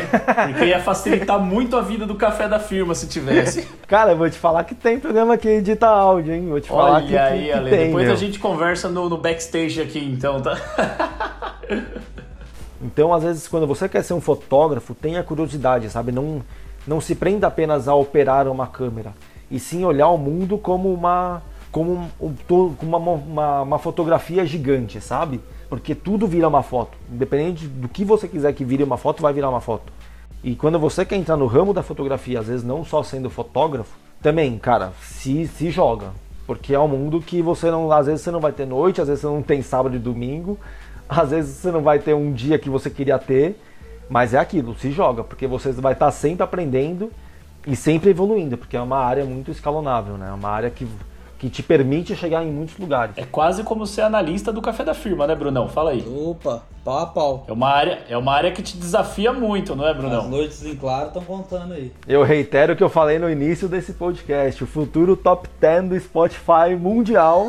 Porque 0.49 0.65
ia 0.65 0.79
facilitar 0.79 1.39
muito 1.43 1.75
a 1.75 1.81
vida 1.81 2.05
do 2.05 2.13
café 2.13 2.47
da 2.47 2.59
firma 2.59 2.93
se 2.93 3.07
tivesse. 3.07 3.67
Cara, 3.87 4.11
eu 4.11 4.17
vou 4.17 4.29
te 4.29 4.37
falar 4.37 4.65
que 4.65 4.75
tem 4.75 4.99
programa 4.99 5.35
que 5.35 5.49
edita 5.49 5.87
áudio, 5.87 6.35
hein? 6.35 6.47
Vou 6.47 6.61
te 6.61 6.67
falar 6.67 6.97
Olha 6.97 7.07
que, 7.07 7.17
aí, 7.17 7.39
que, 7.39 7.45
que 7.45 7.51
Ale. 7.51 7.69
tem, 7.71 7.85
Depois 7.87 8.05
meu. 8.05 8.13
a 8.13 8.17
gente 8.17 8.37
conversa 8.37 8.87
no, 8.87 9.09
no 9.09 9.17
backstage 9.17 9.81
aqui, 9.81 9.97
então, 9.99 10.39
tá? 10.41 10.55
Então, 12.81 13.11
às 13.11 13.23
vezes, 13.23 13.47
quando 13.47 13.65
você 13.65 13.89
quer 13.89 14.03
ser 14.03 14.13
um 14.13 14.21
fotógrafo, 14.21 14.93
tenha 14.93 15.23
curiosidade, 15.23 15.89
sabe? 15.89 16.11
Não, 16.11 16.43
não 16.85 17.01
se 17.01 17.15
prenda 17.15 17.47
apenas 17.47 17.87
a 17.87 17.95
operar 17.95 18.47
uma 18.47 18.67
câmera, 18.67 19.11
e 19.49 19.59
sim 19.59 19.83
olhar 19.85 20.09
o 20.09 20.17
mundo 20.17 20.57
como 20.57 20.93
uma, 20.93 21.41
como 21.71 21.91
um- 21.93 22.09
um 22.21 22.75
uma, 22.81 22.97
uma, 22.97 23.61
uma 23.61 23.79
fotografia 23.79 24.45
gigante, 24.45 24.99
sabe? 25.01 25.39
Porque 25.69 25.93
tudo 25.95 26.27
vira 26.27 26.47
uma 26.47 26.63
foto. 26.63 26.97
Independente 27.11 27.67
do 27.67 27.87
que 27.87 28.05
você 28.05 28.27
quiser 28.27 28.53
que 28.53 28.63
vire 28.63 28.83
uma 28.83 28.97
foto, 28.97 29.21
vai 29.21 29.33
virar 29.33 29.49
uma 29.49 29.61
foto. 29.61 29.91
E 30.43 30.55
quando 30.55 30.77
você 30.77 31.03
quer 31.03 31.15
entrar 31.15 31.37
no 31.37 31.47
ramo 31.47 31.73
da 31.73 31.81
fotografia, 31.81 32.39
às 32.39 32.47
vezes 32.47 32.63
não 32.63 32.85
só 32.85 33.01
sendo 33.01 33.29
fotógrafo, 33.29 33.97
também, 34.21 34.57
cara, 34.57 34.93
se, 35.01 35.47
se 35.47 35.69
joga. 35.71 36.07
Porque 36.45 36.73
é 36.73 36.79
um 36.79 36.87
mundo 36.87 37.19
que 37.19 37.41
você 37.41 37.71
não. 37.71 37.91
Às 37.91 38.05
vezes 38.05 38.21
você 38.21 38.31
não 38.31 38.39
vai 38.39 38.51
ter 38.51 38.65
noite, 38.65 39.01
às 39.01 39.07
vezes 39.07 39.21
você 39.21 39.27
não 39.27 39.41
tem 39.41 39.61
sábado 39.61 39.95
e 39.95 39.99
domingo, 39.99 40.57
às 41.09 41.31
vezes 41.31 41.55
você 41.55 41.71
não 41.71 41.81
vai 41.81 41.99
ter 41.99 42.13
um 42.13 42.31
dia 42.31 42.59
que 42.59 42.69
você 42.69 42.89
queria 42.89 43.17
ter, 43.17 43.59
mas 44.07 44.33
é 44.33 44.37
aquilo, 44.37 44.77
se 44.77 44.91
joga, 44.91 45.23
porque 45.23 45.47
você 45.47 45.71
vai 45.71 45.93
estar 45.93 46.11
sempre 46.11 46.43
aprendendo 46.43 47.11
e 47.65 47.75
sempre 47.75 48.09
evoluindo, 48.11 48.57
porque 48.57 48.77
é 48.77 48.81
uma 48.81 48.97
área 48.99 49.25
muito 49.25 49.51
escalonável, 49.51 50.17
né? 50.17 50.27
É 50.29 50.33
uma 50.33 50.49
área 50.49 50.69
que, 50.69 50.87
que 51.39 51.49
te 51.49 51.63
permite 51.63 52.15
chegar 52.15 52.43
em 52.43 52.51
muitos 52.51 52.77
lugares. 52.77 53.17
É 53.17 53.25
quase 53.25 53.63
como 53.63 53.85
ser 53.85 54.01
analista 54.01 54.51
do 54.53 54.61
café 54.61 54.83
da 54.83 54.93
firma, 54.93 55.25
né, 55.27 55.35
Brunão? 55.35 55.67
Fala 55.67 55.91
aí. 55.91 56.05
Opa, 56.07 56.63
pau 56.83 56.99
a 56.99 57.05
pau. 57.07 57.45
É 57.47 57.51
uma 57.51 57.69
área, 57.69 57.99
é 58.07 58.17
uma 58.17 58.33
área 58.33 58.51
que 58.51 58.61
te 58.61 58.77
desafia 58.77 59.33
muito, 59.33 59.75
não 59.75 59.85
é, 59.87 59.91
As 59.91 59.97
Brunão? 59.97 60.29
noites 60.29 60.63
em 60.63 60.75
claro 60.75 61.07
estão 61.07 61.23
contando 61.23 61.73
aí. 61.73 61.91
Eu 62.07 62.23
reitero 62.23 62.73
o 62.73 62.75
que 62.75 62.83
eu 62.83 62.89
falei 62.89 63.17
no 63.17 63.29
início 63.29 63.67
desse 63.67 63.93
podcast: 63.93 64.63
o 64.63 64.67
futuro 64.67 65.17
top 65.17 65.49
10 65.59 65.89
do 65.89 65.99
Spotify 65.99 66.75
mundial 66.79 67.47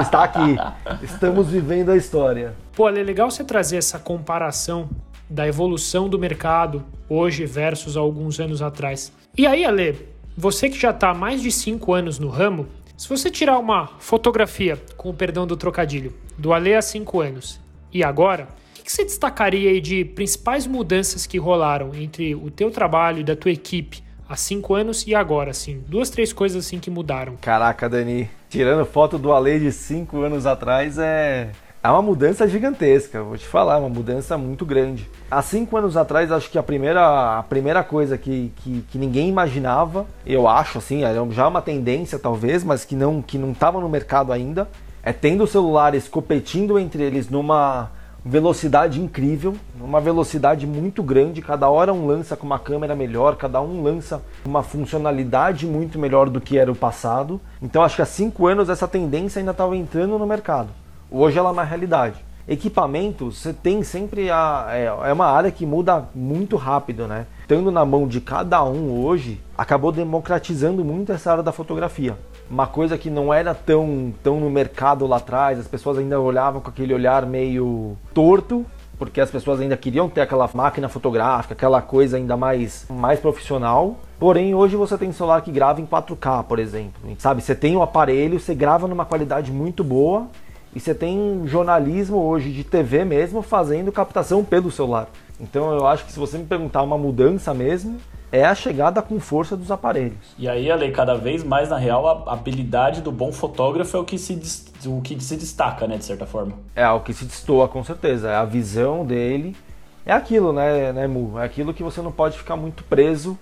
está 0.00 0.22
aqui. 0.22 0.56
Estamos 1.02 1.48
vivendo 1.48 1.90
a 1.90 1.96
história. 1.96 2.54
Pô, 2.76 2.88
é 2.88 2.92
legal 2.92 3.28
você 3.28 3.42
trazer 3.42 3.76
essa 3.76 3.98
comparação 3.98 4.88
da 5.28 5.46
evolução 5.46 6.08
do 6.08 6.18
mercado 6.18 6.84
hoje 7.08 7.44
versus 7.44 7.96
alguns 7.96 8.40
anos 8.40 8.62
atrás. 8.62 9.12
E 9.36 9.46
aí, 9.46 9.64
Ale, 9.64 10.08
você 10.36 10.68
que 10.68 10.78
já 10.78 10.90
está 10.90 11.10
há 11.10 11.14
mais 11.14 11.42
de 11.42 11.50
cinco 11.50 11.92
anos 11.92 12.18
no 12.18 12.28
ramo, 12.28 12.66
se 12.96 13.08
você 13.08 13.30
tirar 13.30 13.58
uma 13.58 13.86
fotografia, 13.98 14.80
com 14.96 15.10
o 15.10 15.14
perdão 15.14 15.46
do 15.46 15.56
trocadilho, 15.56 16.12
do 16.36 16.52
Ale 16.52 16.74
há 16.74 16.82
cinco 16.82 17.20
anos 17.20 17.60
e 17.92 18.02
agora, 18.02 18.48
o 18.78 18.82
que 18.82 18.90
você 18.90 19.04
destacaria 19.04 19.70
aí 19.70 19.80
de 19.80 20.04
principais 20.04 20.66
mudanças 20.66 21.26
que 21.26 21.38
rolaram 21.38 21.94
entre 21.94 22.34
o 22.34 22.50
teu 22.50 22.70
trabalho 22.70 23.20
e 23.20 23.24
da 23.24 23.36
tua 23.36 23.52
equipe 23.52 24.02
há 24.28 24.36
cinco 24.36 24.74
anos 24.74 25.06
e 25.06 25.14
agora, 25.14 25.50
assim? 25.50 25.82
Duas, 25.88 26.10
três 26.10 26.32
coisas 26.32 26.66
assim 26.66 26.78
que 26.78 26.90
mudaram. 26.90 27.36
Caraca, 27.40 27.88
Dani, 27.88 28.28
tirando 28.48 28.84
foto 28.84 29.18
do 29.18 29.32
Ale 29.32 29.58
de 29.58 29.72
5 29.72 30.20
anos 30.20 30.44
atrás 30.46 30.98
é. 30.98 31.50
É 31.80 31.88
uma 31.88 32.02
mudança 32.02 32.48
gigantesca, 32.48 33.22
vou 33.22 33.38
te 33.38 33.46
falar, 33.46 33.78
uma 33.78 33.88
mudança 33.88 34.36
muito 34.36 34.66
grande. 34.66 35.08
Há 35.30 35.40
cinco 35.40 35.76
anos 35.76 35.96
atrás, 35.96 36.32
acho 36.32 36.50
que 36.50 36.58
a 36.58 36.62
primeira, 36.62 37.38
a 37.38 37.42
primeira 37.44 37.84
coisa 37.84 38.18
que, 38.18 38.52
que, 38.56 38.84
que 38.90 38.98
ninguém 38.98 39.28
imaginava, 39.28 40.04
eu 40.26 40.48
acho 40.48 40.78
assim, 40.78 41.02
já 41.30 41.46
uma 41.46 41.62
tendência 41.62 42.18
talvez, 42.18 42.64
mas 42.64 42.84
que 42.84 42.96
não 42.96 43.22
que 43.22 43.38
não 43.38 43.52
estava 43.52 43.80
no 43.80 43.88
mercado 43.88 44.32
ainda, 44.32 44.68
é 45.04 45.12
tendo 45.12 45.46
celulares 45.46 46.08
competindo 46.08 46.80
entre 46.80 47.00
eles 47.04 47.30
numa 47.30 47.90
velocidade 48.24 49.00
incrível, 49.00 49.54
uma 49.80 50.00
velocidade 50.00 50.66
muito 50.66 51.00
grande, 51.00 51.40
cada 51.40 51.68
hora 51.70 51.94
um 51.94 52.06
lança 52.06 52.36
com 52.36 52.44
uma 52.44 52.58
câmera 52.58 52.96
melhor, 52.96 53.36
cada 53.36 53.60
um 53.60 53.84
lança 53.84 54.20
uma 54.44 54.64
funcionalidade 54.64 55.64
muito 55.64 55.96
melhor 55.96 56.28
do 56.28 56.40
que 56.40 56.58
era 56.58 56.72
o 56.72 56.76
passado. 56.76 57.40
Então 57.62 57.84
acho 57.84 57.94
que 57.94 58.02
há 58.02 58.06
cinco 58.06 58.48
anos 58.48 58.68
essa 58.68 58.88
tendência 58.88 59.38
ainda 59.38 59.52
estava 59.52 59.76
entrando 59.76 60.18
no 60.18 60.26
mercado. 60.26 60.70
Hoje 61.10 61.38
ela 61.38 61.48
é 61.48 61.52
uma 61.52 61.64
realidade. 61.64 62.16
Equipamento, 62.46 63.30
você 63.30 63.52
tem 63.52 63.82
sempre 63.82 64.30
a. 64.30 64.68
É, 64.70 64.84
é 64.84 65.12
uma 65.12 65.26
área 65.26 65.50
que 65.50 65.66
muda 65.66 66.08
muito 66.14 66.56
rápido, 66.56 67.06
né? 67.06 67.26
Estando 67.42 67.70
na 67.70 67.84
mão 67.84 68.06
de 68.06 68.20
cada 68.20 68.62
um 68.64 69.04
hoje, 69.04 69.40
acabou 69.56 69.90
democratizando 69.90 70.84
muito 70.84 71.12
essa 71.12 71.30
área 71.30 71.42
da 71.42 71.52
fotografia. 71.52 72.16
Uma 72.50 72.66
coisa 72.66 72.96
que 72.96 73.10
não 73.10 73.32
era 73.32 73.54
tão, 73.54 74.12
tão 74.22 74.40
no 74.40 74.48
mercado 74.48 75.06
lá 75.06 75.16
atrás, 75.16 75.58
as 75.58 75.66
pessoas 75.66 75.98
ainda 75.98 76.18
olhavam 76.20 76.60
com 76.60 76.70
aquele 76.70 76.94
olhar 76.94 77.26
meio 77.26 77.96
torto, 78.14 78.64
porque 78.98 79.20
as 79.20 79.30
pessoas 79.30 79.60
ainda 79.60 79.76
queriam 79.76 80.08
ter 80.08 80.22
aquela 80.22 80.48
máquina 80.54 80.88
fotográfica, 80.88 81.52
aquela 81.52 81.82
coisa 81.82 82.16
ainda 82.16 82.36
mais, 82.36 82.86
mais 82.88 83.20
profissional. 83.20 83.96
Porém, 84.18 84.54
hoje 84.54 84.74
você 84.74 84.96
tem 84.96 85.12
celular 85.12 85.42
que 85.42 85.52
grava 85.52 85.80
em 85.82 85.86
4K, 85.86 86.44
por 86.44 86.58
exemplo. 86.58 87.14
Sabe, 87.18 87.42
você 87.42 87.54
tem 87.54 87.76
o 87.76 87.82
aparelho, 87.82 88.40
você 88.40 88.54
grava 88.54 88.88
numa 88.88 89.04
qualidade 89.04 89.52
muito 89.52 89.84
boa 89.84 90.28
e 90.74 90.80
você 90.80 90.94
tem 90.94 91.42
jornalismo 91.46 92.18
hoje 92.18 92.52
de 92.52 92.64
TV 92.64 93.04
mesmo 93.04 93.42
fazendo 93.42 93.90
captação 93.90 94.44
pelo 94.44 94.70
celular. 94.70 95.08
Então 95.40 95.72
eu 95.72 95.86
acho 95.86 96.04
que 96.04 96.12
se 96.12 96.18
você 96.18 96.38
me 96.38 96.44
perguntar 96.44 96.82
uma 96.82 96.98
mudança 96.98 97.54
mesmo, 97.54 97.98
é 98.30 98.44
a 98.44 98.54
chegada 98.54 99.00
com 99.00 99.18
força 99.18 99.56
dos 99.56 99.70
aparelhos. 99.70 100.34
E 100.38 100.48
aí, 100.48 100.70
Ale, 100.70 100.90
cada 100.90 101.14
vez 101.14 101.42
mais, 101.42 101.70
na 101.70 101.78
real, 101.78 102.28
a 102.28 102.32
habilidade 102.32 103.00
do 103.00 103.10
bom 103.10 103.32
fotógrafo 103.32 103.96
é 103.96 104.00
o 104.00 104.04
que 104.04 104.18
se, 104.18 104.38
o 104.86 105.00
que 105.00 105.18
se 105.22 105.36
destaca, 105.36 105.86
né, 105.86 105.96
de 105.96 106.04
certa 106.04 106.26
forma. 106.26 106.52
É 106.76 106.88
o 106.90 107.00
que 107.00 107.14
se 107.14 107.24
destoa 107.24 107.68
com 107.68 107.82
certeza, 107.82 108.28
é 108.28 108.36
a 108.36 108.44
visão 108.44 109.04
dele. 109.04 109.56
É 110.04 110.12
aquilo, 110.12 110.52
né, 110.52 110.92
né, 110.92 111.06
Mu? 111.06 111.38
É 111.38 111.44
aquilo 111.44 111.72
que 111.72 111.82
você 111.82 112.02
não 112.02 112.12
pode 112.12 112.36
ficar 112.36 112.56
muito 112.56 112.84
preso 112.84 113.38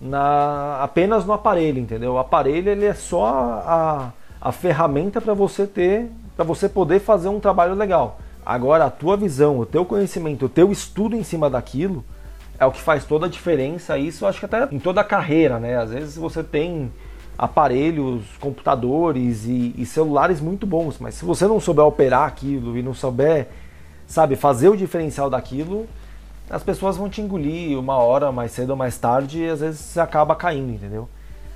na 0.00 0.82
apenas 0.82 1.24
no 1.24 1.32
aparelho, 1.32 1.78
entendeu? 1.78 2.14
O 2.14 2.18
aparelho 2.18 2.70
ele 2.70 2.84
é 2.84 2.94
só 2.94 3.26
a, 3.64 4.12
a 4.40 4.52
ferramenta 4.52 5.20
para 5.20 5.34
você 5.34 5.66
ter, 5.66 6.10
para 6.36 6.44
você 6.44 6.68
poder 6.68 7.00
fazer 7.00 7.28
um 7.28 7.40
trabalho 7.40 7.74
legal. 7.74 8.18
Agora 8.44 8.84
a 8.84 8.90
tua 8.90 9.16
visão, 9.16 9.58
o 9.58 9.66
teu 9.66 9.84
conhecimento, 9.84 10.46
o 10.46 10.48
teu 10.48 10.70
estudo 10.70 11.16
em 11.16 11.22
cima 11.22 11.48
daquilo 11.48 12.04
é 12.58 12.66
o 12.66 12.70
que 12.70 12.80
faz 12.80 13.04
toda 13.04 13.26
a 13.26 13.28
diferença. 13.28 13.96
Isso 13.96 14.26
acho 14.26 14.38
que 14.40 14.46
até 14.46 14.68
em 14.70 14.78
toda 14.78 15.00
a 15.00 15.04
carreira, 15.04 15.58
né? 15.58 15.78
Às 15.78 15.90
vezes 15.90 16.16
você 16.16 16.42
tem 16.42 16.92
aparelhos, 17.36 18.22
computadores 18.38 19.44
e, 19.44 19.74
e 19.76 19.86
celulares 19.86 20.40
muito 20.40 20.66
bons, 20.66 20.98
mas 21.00 21.14
se 21.14 21.24
você 21.24 21.46
não 21.46 21.58
souber 21.58 21.84
operar 21.84 22.28
aquilo 22.28 22.78
e 22.78 22.82
não 22.82 22.94
souber, 22.94 23.48
sabe, 24.06 24.36
fazer 24.36 24.68
o 24.68 24.76
diferencial 24.76 25.28
daquilo, 25.28 25.86
as 26.48 26.62
pessoas 26.62 26.96
vão 26.96 27.08
te 27.08 27.20
engolir 27.20 27.78
uma 27.78 27.96
hora 27.96 28.30
mais 28.30 28.52
cedo 28.52 28.70
ou 28.70 28.76
mais 28.76 28.98
tarde 28.98 29.40
e 29.40 29.48
às 29.48 29.60
vezes 29.60 29.80
você 29.80 29.98
acaba 29.98 30.36
caindo, 30.36 30.72
entendeu? 30.72 31.08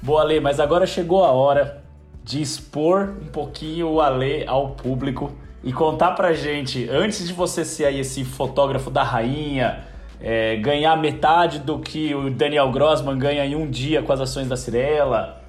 Boa, 0.03 0.23
Ale, 0.23 0.41
mas 0.41 0.59
agora 0.59 0.87
chegou 0.87 1.25
a 1.25 1.31
hora 1.31 1.83
de 2.29 2.43
expor 2.43 3.14
um 3.23 3.27
pouquinho 3.27 3.88
o 3.88 4.03
Ale 4.03 4.45
ao 4.47 4.73
público 4.73 5.33
e 5.64 5.73
contar 5.73 6.11
pra 6.11 6.35
gente, 6.35 6.87
antes 6.91 7.27
de 7.27 7.33
você 7.33 7.64
ser 7.64 7.87
aí 7.87 8.01
esse 8.01 8.23
fotógrafo 8.23 8.91
da 8.91 9.03
rainha, 9.03 9.85
é, 10.21 10.57
ganhar 10.57 10.95
metade 10.97 11.59
do 11.59 11.79
que 11.79 12.14
o 12.14 12.29
Daniel 12.29 12.71
Grossman 12.71 13.17
ganha 13.17 13.47
em 13.47 13.57
um 13.57 13.69
dia 13.69 14.03
com 14.03 14.12
as 14.12 14.21
ações 14.21 14.47
da 14.47 14.59
Cirela, 14.59 15.43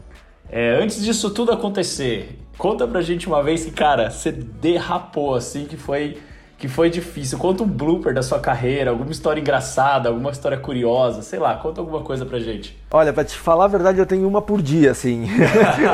é, 0.50 0.82
antes 0.82 1.04
disso 1.04 1.30
tudo 1.32 1.52
acontecer, 1.52 2.39
conta 2.58 2.88
pra 2.88 3.02
gente 3.02 3.28
uma 3.28 3.44
vez 3.44 3.65
que, 3.65 3.72
cara, 3.72 4.10
você 4.10 4.32
derrapou 4.32 5.36
assim, 5.36 5.65
que 5.65 5.76
foi, 5.76 6.18
que 6.60 6.67
foi 6.67 6.89
difícil. 6.89 7.38
Conta 7.38 7.63
um 7.63 7.67
blooper 7.67 8.13
da 8.13 8.22
sua 8.22 8.38
carreira, 8.38 8.91
alguma 8.91 9.12
história 9.12 9.39
engraçada, 9.39 10.10
alguma 10.10 10.30
história 10.30 10.58
curiosa, 10.58 11.22
sei 11.22 11.39
lá, 11.39 11.56
conta 11.56 11.80
alguma 11.80 12.02
coisa 12.02 12.26
pra 12.26 12.38
gente. 12.38 12.78
Olha, 12.91 13.13
pra 13.13 13.24
te 13.24 13.38
falar 13.38 13.65
a 13.65 13.69
verdade, 13.69 13.98
eu 13.98 14.06
tenho 14.06 14.28
uma 14.28 14.41
por 14.41 14.62
dia, 14.62 14.91
assim. 14.91 15.26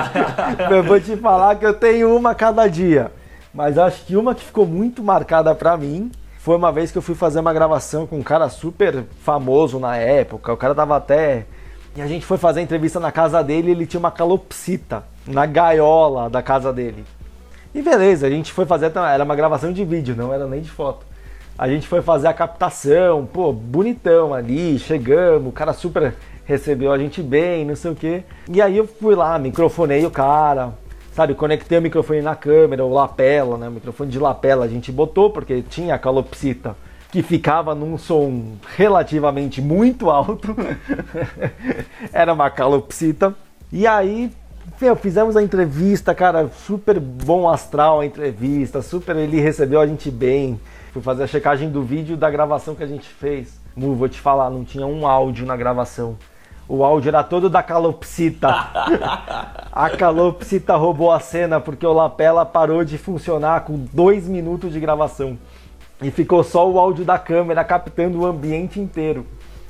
eu 0.71 0.83
vou 0.83 0.99
te 0.99 1.15
falar 1.17 1.55
que 1.55 1.65
eu 1.65 1.73
tenho 1.73 2.15
uma 2.15 2.33
cada 2.33 2.67
dia. 2.67 3.11
Mas 3.53 3.77
acho 3.77 4.03
que 4.05 4.17
uma 4.17 4.33
que 4.33 4.43
ficou 4.43 4.65
muito 4.65 5.03
marcada 5.03 5.53
pra 5.53 5.77
mim 5.77 6.11
foi 6.39 6.57
uma 6.57 6.71
vez 6.71 6.91
que 6.91 6.97
eu 6.97 7.01
fui 7.01 7.15
fazer 7.15 7.39
uma 7.39 7.53
gravação 7.53 8.07
com 8.07 8.17
um 8.17 8.23
cara 8.23 8.49
super 8.49 9.05
famoso 9.21 9.79
na 9.79 9.95
época. 9.97 10.51
O 10.51 10.57
cara 10.57 10.73
tava 10.73 10.97
até. 10.97 11.45
E 11.95 12.01
a 12.01 12.07
gente 12.07 12.25
foi 12.25 12.37
fazer 12.37 12.59
a 12.59 12.63
entrevista 12.63 12.99
na 12.99 13.11
casa 13.11 13.41
dele 13.41 13.69
e 13.69 13.71
ele 13.71 13.85
tinha 13.85 13.99
uma 13.99 14.11
calopsita 14.11 15.03
na 15.25 15.45
gaiola 15.45 16.29
da 16.29 16.41
casa 16.41 16.73
dele. 16.73 17.05
E 17.75 17.81
beleza, 17.81 18.25
a 18.25 18.29
gente 18.29 18.53
foi 18.53 18.65
fazer. 18.65 18.89
Era 18.95 19.25
uma 19.25 19.35
gravação 19.35 19.73
de 19.73 19.83
vídeo, 19.83 20.15
não 20.15 20.33
era 20.33 20.47
nem 20.47 20.61
de 20.61 20.69
foto. 20.71 21.05
A 21.57 21.67
gente 21.67 21.85
foi 21.85 22.01
fazer 22.01 22.27
a 22.27 22.33
captação, 22.33 23.25
pô, 23.25 23.51
bonitão 23.51 24.33
ali, 24.33 24.79
chegamos, 24.79 25.49
o 25.49 25.51
cara 25.51 25.73
super 25.73 26.15
recebeu 26.45 26.93
a 26.93 26.97
gente 26.97 27.21
bem, 27.21 27.65
não 27.65 27.75
sei 27.75 27.91
o 27.91 27.95
quê. 27.95 28.23
E 28.49 28.61
aí 28.61 28.77
eu 28.77 28.87
fui 28.87 29.13
lá, 29.13 29.37
microfonei 29.37 30.05
o 30.05 30.11
cara, 30.11 30.71
sabe, 31.11 31.33
conectei 31.33 31.77
o 31.77 31.81
microfone 31.81 32.21
na 32.21 32.33
câmera, 32.33 32.85
o 32.85 32.93
lapela, 32.93 33.57
né, 33.57 33.67
o 33.67 33.71
microfone 33.71 34.09
de 34.09 34.19
lapela 34.19 34.63
a 34.63 34.69
gente 34.69 34.89
botou, 34.89 35.29
porque 35.29 35.61
tinha 35.61 35.95
a 35.95 35.99
calopsita 35.99 36.77
que 37.11 37.21
ficava 37.21 37.75
num 37.75 37.97
som 37.97 38.53
relativamente 38.77 39.61
muito 39.61 40.09
alto. 40.11 40.55
Era 42.13 42.31
uma 42.31 42.49
calopsita. 42.49 43.35
E 43.71 43.85
aí 43.85 44.31
Meu, 44.81 44.95
fizemos 44.95 45.37
a 45.37 45.43
entrevista, 45.43 46.13
cara, 46.13 46.49
super 46.49 46.99
bom 46.99 47.47
astral 47.47 48.01
a 48.01 48.05
entrevista, 48.05 48.81
super 48.81 49.15
ele 49.15 49.39
recebeu 49.39 49.79
a 49.79 49.87
gente 49.87 50.11
bem. 50.11 50.59
Fui 50.91 51.01
fazer 51.01 51.23
a 51.23 51.27
checagem 51.27 51.69
do 51.69 51.81
vídeo 51.81 52.17
da 52.17 52.29
gravação 52.29 52.75
que 52.75 52.83
a 52.83 52.87
gente 52.87 53.07
fez. 53.07 53.59
Mu, 53.75 53.95
vou 53.95 54.09
te 54.09 54.19
falar, 54.19 54.49
não 54.49 54.63
tinha 54.65 54.85
um 54.85 55.07
áudio 55.07 55.45
na 55.45 55.55
gravação. 55.55 56.17
O 56.67 56.83
áudio 56.83 57.09
era 57.09 57.23
todo 57.23 57.49
da 57.49 57.61
calopsita. 57.61 58.49
a 59.71 59.89
calopsita 59.91 60.75
roubou 60.75 61.11
a 61.11 61.19
cena 61.19 61.59
porque 61.59 61.85
o 61.85 61.93
lapela 61.93 62.45
parou 62.45 62.83
de 62.83 62.97
funcionar 62.97 63.61
com 63.61 63.85
dois 63.93 64.27
minutos 64.27 64.73
de 64.73 64.79
gravação. 64.79 65.37
E 66.01 66.11
ficou 66.11 66.43
só 66.43 66.69
o 66.69 66.79
áudio 66.79 67.05
da 67.05 67.19
câmera 67.19 67.63
captando 67.63 68.21
o 68.21 68.25
ambiente 68.25 68.79
inteiro. 68.79 69.25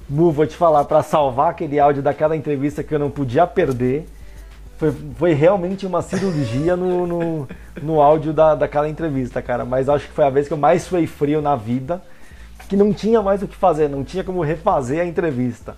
Mu, 0.10 0.31
vou 0.31 0.47
te 0.47 0.55
falar, 0.55 0.86
para 0.86 1.03
salvar 1.03 1.51
aquele 1.51 1.79
áudio 1.79 2.01
daquela 2.01 2.36
entrevista 2.36 2.84
que 2.84 2.93
eu 2.93 2.99
não 2.99 3.10
podia 3.10 3.45
perder, 3.45 4.08
foi, 4.77 4.91
foi 5.17 5.33
realmente 5.33 5.85
uma 5.85 6.01
cirurgia 6.01 6.75
no, 6.75 7.07
no, 7.07 7.47
no 7.81 8.01
áudio 8.01 8.33
da, 8.33 8.55
daquela 8.55 8.89
entrevista, 8.89 9.41
cara. 9.41 9.63
Mas 9.65 9.88
acho 9.88 10.07
que 10.07 10.13
foi 10.13 10.25
a 10.25 10.29
vez 10.29 10.47
que 10.47 10.53
eu 10.53 10.57
mais 10.57 10.88
fui 10.88 11.07
frio 11.07 11.41
na 11.41 11.55
vida, 11.55 12.01
que 12.67 12.75
não 12.75 12.93
tinha 12.93 13.21
mais 13.21 13.41
o 13.41 13.47
que 13.47 13.55
fazer, 13.55 13.89
não 13.89 14.03
tinha 14.03 14.23
como 14.23 14.41
refazer 14.41 15.01
a 15.01 15.05
entrevista. 15.05 15.75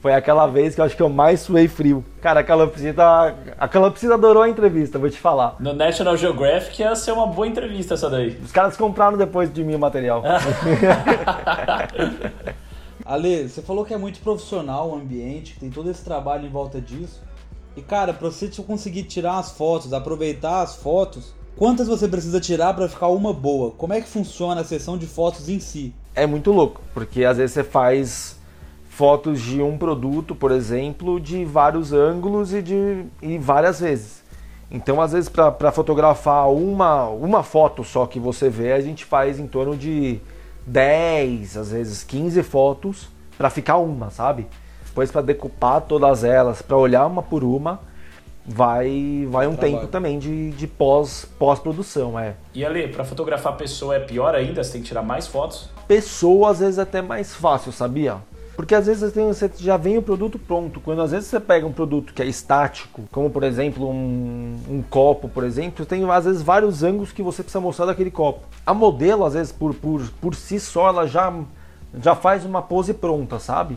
Foi 0.00 0.12
aquela 0.12 0.46
vez 0.46 0.74
que 0.74 0.80
eu 0.80 0.84
acho 0.84 0.94
que 0.94 1.02
eu 1.02 1.08
mais 1.08 1.40
suei 1.40 1.66
frio. 1.66 2.04
Cara, 2.20 2.40
a 2.40 2.44
Calopsita, 2.44 3.34
a 3.58 3.66
Calopsita 3.66 4.14
adorou 4.14 4.42
a 4.42 4.48
entrevista, 4.48 4.98
vou 4.98 5.10
te 5.10 5.18
falar. 5.18 5.56
No 5.58 5.72
National 5.72 6.16
Geographic 6.16 6.80
ia 6.80 6.94
ser 6.94 7.12
uma 7.12 7.26
boa 7.26 7.46
entrevista 7.46 7.94
essa 7.94 8.08
daí. 8.08 8.38
Os 8.44 8.52
caras 8.52 8.76
compraram 8.76 9.16
depois 9.16 9.52
de 9.52 9.64
mim 9.64 9.74
o 9.74 9.78
material. 9.78 10.22
Ale, 13.04 13.48
você 13.48 13.62
falou 13.62 13.84
que 13.84 13.94
é 13.94 13.96
muito 13.96 14.20
profissional 14.20 14.90
o 14.90 14.94
ambiente, 14.94 15.54
que 15.54 15.60
tem 15.60 15.70
todo 15.70 15.90
esse 15.90 16.04
trabalho 16.04 16.44
em 16.44 16.50
volta 16.50 16.80
disso. 16.80 17.25
E 17.76 17.82
cara, 17.82 18.14
pra 18.14 18.30
você 18.30 18.48
conseguir 18.62 19.02
tirar 19.02 19.38
as 19.38 19.52
fotos, 19.52 19.92
aproveitar 19.92 20.62
as 20.62 20.76
fotos, 20.76 21.34
quantas 21.56 21.86
você 21.86 22.08
precisa 22.08 22.40
tirar 22.40 22.72
para 22.72 22.88
ficar 22.88 23.08
uma 23.08 23.34
boa? 23.34 23.70
Como 23.72 23.92
é 23.92 24.00
que 24.00 24.08
funciona 24.08 24.62
a 24.62 24.64
sessão 24.64 24.96
de 24.96 25.06
fotos 25.06 25.48
em 25.48 25.60
si? 25.60 25.94
É 26.14 26.26
muito 26.26 26.50
louco, 26.50 26.80
porque 26.94 27.22
às 27.24 27.36
vezes 27.36 27.52
você 27.52 27.62
faz 27.62 28.36
fotos 28.88 29.42
de 29.42 29.60
um 29.60 29.76
produto, 29.76 30.34
por 30.34 30.50
exemplo, 30.50 31.20
de 31.20 31.44
vários 31.44 31.92
ângulos 31.92 32.54
e 32.54 32.62
de 32.62 33.04
e 33.20 33.36
várias 33.36 33.80
vezes. 33.80 34.24
Então, 34.70 35.00
às 35.00 35.12
vezes, 35.12 35.28
para 35.28 35.70
fotografar 35.70 36.50
uma, 36.50 37.04
uma 37.08 37.42
foto 37.42 37.84
só 37.84 38.06
que 38.06 38.18
você 38.18 38.48
vê, 38.48 38.72
a 38.72 38.80
gente 38.80 39.04
faz 39.04 39.38
em 39.38 39.46
torno 39.46 39.76
de 39.76 40.18
10, 40.66 41.56
às 41.56 41.70
vezes 41.70 42.02
15 42.02 42.42
fotos 42.42 43.08
para 43.36 43.50
ficar 43.50 43.76
uma, 43.76 44.10
sabe? 44.10 44.46
Depois 44.96 45.10
para 45.10 45.20
decupar 45.20 45.82
todas 45.82 46.24
elas, 46.24 46.62
para 46.62 46.74
olhar 46.74 47.04
uma 47.04 47.22
por 47.22 47.44
uma, 47.44 47.80
vai 48.46 49.28
vai 49.28 49.46
um 49.46 49.54
Trabalho. 49.54 49.80
tempo 49.80 49.92
também 49.92 50.18
de, 50.18 50.52
de 50.52 50.66
pós 50.66 51.28
pós 51.38 51.58
produção, 51.58 52.18
é. 52.18 52.32
E 52.54 52.64
ali, 52.64 52.88
para 52.88 53.04
fotografar 53.04 53.58
pessoa 53.58 53.94
é 53.94 54.00
pior 54.00 54.34
ainda, 54.34 54.64
você 54.64 54.72
tem 54.72 54.80
que 54.80 54.88
tirar 54.88 55.02
mais 55.02 55.26
fotos? 55.26 55.68
Pessoa 55.86 56.50
às 56.50 56.60
vezes 56.60 56.78
é 56.78 56.82
até 56.82 57.02
mais 57.02 57.34
fácil, 57.34 57.72
sabia? 57.72 58.16
Porque 58.56 58.74
às 58.74 58.86
vezes 58.86 59.12
você 59.12 59.50
já 59.58 59.76
vem 59.76 59.98
o 59.98 60.02
produto 60.02 60.38
pronto. 60.38 60.80
Quando 60.80 61.02
às 61.02 61.10
vezes 61.10 61.28
você 61.28 61.38
pega 61.38 61.66
um 61.66 61.72
produto 61.74 62.14
que 62.14 62.22
é 62.22 62.24
estático, 62.24 63.02
como 63.12 63.28
por 63.28 63.42
exemplo 63.42 63.86
um, 63.86 64.58
um 64.66 64.82
copo, 64.88 65.28
por 65.28 65.44
exemplo, 65.44 65.84
tem 65.84 66.10
às 66.10 66.24
vezes 66.24 66.40
vários 66.40 66.82
ângulos 66.82 67.12
que 67.12 67.22
você 67.22 67.42
precisa 67.42 67.60
mostrar 67.60 67.84
daquele 67.84 68.10
copo. 68.10 68.46
A 68.64 68.72
modelo, 68.72 69.26
às 69.26 69.34
vezes, 69.34 69.52
por, 69.52 69.74
por, 69.74 70.10
por 70.22 70.34
si 70.34 70.58
só, 70.58 70.88
ela 70.88 71.06
já, 71.06 71.30
já 72.02 72.14
faz 72.14 72.46
uma 72.46 72.62
pose 72.62 72.94
pronta, 72.94 73.38
sabe? 73.38 73.76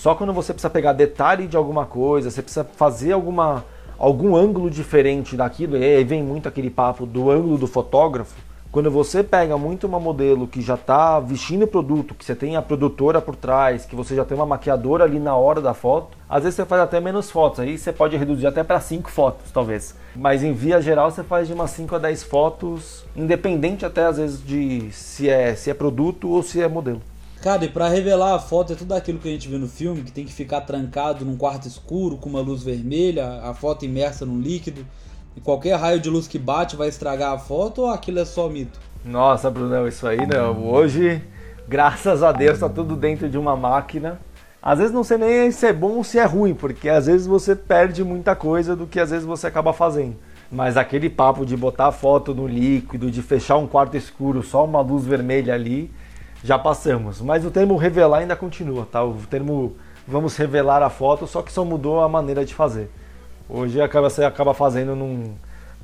Só 0.00 0.14
quando 0.14 0.32
você 0.32 0.54
precisa 0.54 0.70
pegar 0.70 0.94
detalhe 0.94 1.46
de 1.46 1.58
alguma 1.58 1.84
coisa, 1.84 2.30
você 2.30 2.40
precisa 2.40 2.64
fazer 2.64 3.12
alguma, 3.12 3.62
algum 3.98 4.34
ângulo 4.34 4.70
diferente 4.70 5.36
daquilo, 5.36 5.76
e 5.76 5.84
aí 5.84 6.02
vem 6.04 6.22
muito 6.22 6.48
aquele 6.48 6.70
papo 6.70 7.04
do 7.04 7.30
ângulo 7.30 7.58
do 7.58 7.66
fotógrafo 7.66 8.34
quando 8.72 8.90
você 8.90 9.22
pega 9.22 9.58
muito 9.58 9.86
uma 9.86 10.00
modelo 10.00 10.46
que 10.46 10.62
já 10.62 10.74
está 10.74 11.20
vestindo 11.20 11.64
o 11.64 11.66
produto, 11.66 12.14
que 12.14 12.24
você 12.24 12.34
tem 12.34 12.56
a 12.56 12.62
produtora 12.62 13.20
por 13.20 13.36
trás, 13.36 13.84
que 13.84 13.94
você 13.94 14.14
já 14.14 14.24
tem 14.24 14.34
uma 14.34 14.46
maquiadora 14.46 15.04
ali 15.04 15.18
na 15.18 15.36
hora 15.36 15.60
da 15.60 15.74
foto, 15.74 16.16
às 16.26 16.44
vezes 16.44 16.54
você 16.54 16.64
faz 16.64 16.80
até 16.80 16.98
menos 16.98 17.30
fotos, 17.30 17.60
aí 17.60 17.76
você 17.76 17.92
pode 17.92 18.16
reduzir 18.16 18.46
até 18.46 18.64
para 18.64 18.80
5 18.80 19.10
fotos, 19.10 19.50
talvez. 19.50 19.94
Mas 20.16 20.42
em 20.42 20.54
via 20.54 20.80
geral 20.80 21.10
você 21.10 21.22
faz 21.22 21.46
de 21.46 21.52
umas 21.52 21.72
5 21.72 21.96
a 21.96 21.98
10 21.98 22.22
fotos, 22.22 23.04
independente 23.14 23.84
até 23.84 24.06
às 24.06 24.16
vezes 24.16 24.42
de 24.42 24.90
se 24.92 25.28
é, 25.28 25.54
se 25.54 25.68
é 25.68 25.74
produto 25.74 26.30
ou 26.30 26.42
se 26.42 26.62
é 26.62 26.68
modelo. 26.68 27.02
Cara, 27.42 27.64
e 27.64 27.68
pra 27.68 27.88
revelar 27.88 28.34
a 28.34 28.38
foto 28.38 28.74
é 28.74 28.76
tudo 28.76 28.92
aquilo 28.92 29.18
que 29.18 29.26
a 29.26 29.32
gente 29.32 29.48
vê 29.48 29.56
no 29.56 29.66
filme, 29.66 30.02
que 30.02 30.12
tem 30.12 30.26
que 30.26 30.32
ficar 30.32 30.60
trancado 30.60 31.24
num 31.24 31.38
quarto 31.38 31.66
escuro 31.66 32.18
com 32.18 32.28
uma 32.28 32.40
luz 32.40 32.62
vermelha, 32.62 33.40
a 33.42 33.54
foto 33.54 33.82
imersa 33.82 34.26
num 34.26 34.38
líquido. 34.38 34.86
E 35.34 35.40
qualquer 35.40 35.74
raio 35.76 35.98
de 35.98 36.10
luz 36.10 36.28
que 36.28 36.38
bate 36.38 36.76
vai 36.76 36.88
estragar 36.88 37.32
a 37.32 37.38
foto 37.38 37.82
ou 37.82 37.88
aquilo 37.88 38.18
é 38.18 38.26
só 38.26 38.46
mito? 38.46 38.78
Nossa, 39.02 39.50
Brunão, 39.50 39.88
isso 39.88 40.06
aí 40.06 40.26
não. 40.26 40.68
Hoje, 40.68 41.22
graças 41.66 42.22
a 42.22 42.30
Deus, 42.30 42.58
tá 42.58 42.68
tudo 42.68 42.94
dentro 42.94 43.26
de 43.26 43.38
uma 43.38 43.56
máquina. 43.56 44.20
Às 44.62 44.78
vezes 44.78 44.92
não 44.92 45.02
sei 45.02 45.16
nem 45.16 45.50
se 45.50 45.66
é 45.66 45.72
bom 45.72 45.92
ou 45.92 46.04
se 46.04 46.18
é 46.18 46.24
ruim, 46.26 46.52
porque 46.52 46.90
às 46.90 47.06
vezes 47.06 47.26
você 47.26 47.56
perde 47.56 48.04
muita 48.04 48.36
coisa 48.36 48.76
do 48.76 48.86
que 48.86 49.00
às 49.00 49.08
vezes 49.08 49.24
você 49.24 49.46
acaba 49.46 49.72
fazendo. 49.72 50.14
Mas 50.52 50.76
aquele 50.76 51.08
papo 51.08 51.46
de 51.46 51.56
botar 51.56 51.86
a 51.86 51.92
foto 51.92 52.34
no 52.34 52.46
líquido, 52.46 53.10
de 53.10 53.22
fechar 53.22 53.56
um 53.56 53.66
quarto 53.66 53.96
escuro, 53.96 54.42
só 54.42 54.62
uma 54.66 54.82
luz 54.82 55.06
vermelha 55.06 55.54
ali, 55.54 55.90
já 56.42 56.58
passamos. 56.58 57.20
Mas 57.20 57.44
o 57.44 57.50
termo 57.50 57.76
revelar 57.76 58.18
ainda 58.18 58.36
continua, 58.36 58.86
tá? 58.90 59.04
O 59.04 59.14
termo 59.28 59.76
vamos 60.06 60.36
revelar 60.36 60.82
a 60.82 60.90
foto, 60.90 61.26
só 61.26 61.42
que 61.42 61.52
só 61.52 61.64
mudou 61.64 62.00
a 62.00 62.08
maneira 62.08 62.44
de 62.44 62.54
fazer. 62.54 62.90
Hoje 63.48 63.80
acaba, 63.80 64.08
você 64.08 64.24
acaba 64.24 64.54
fazendo 64.54 64.94
num, 64.94 65.34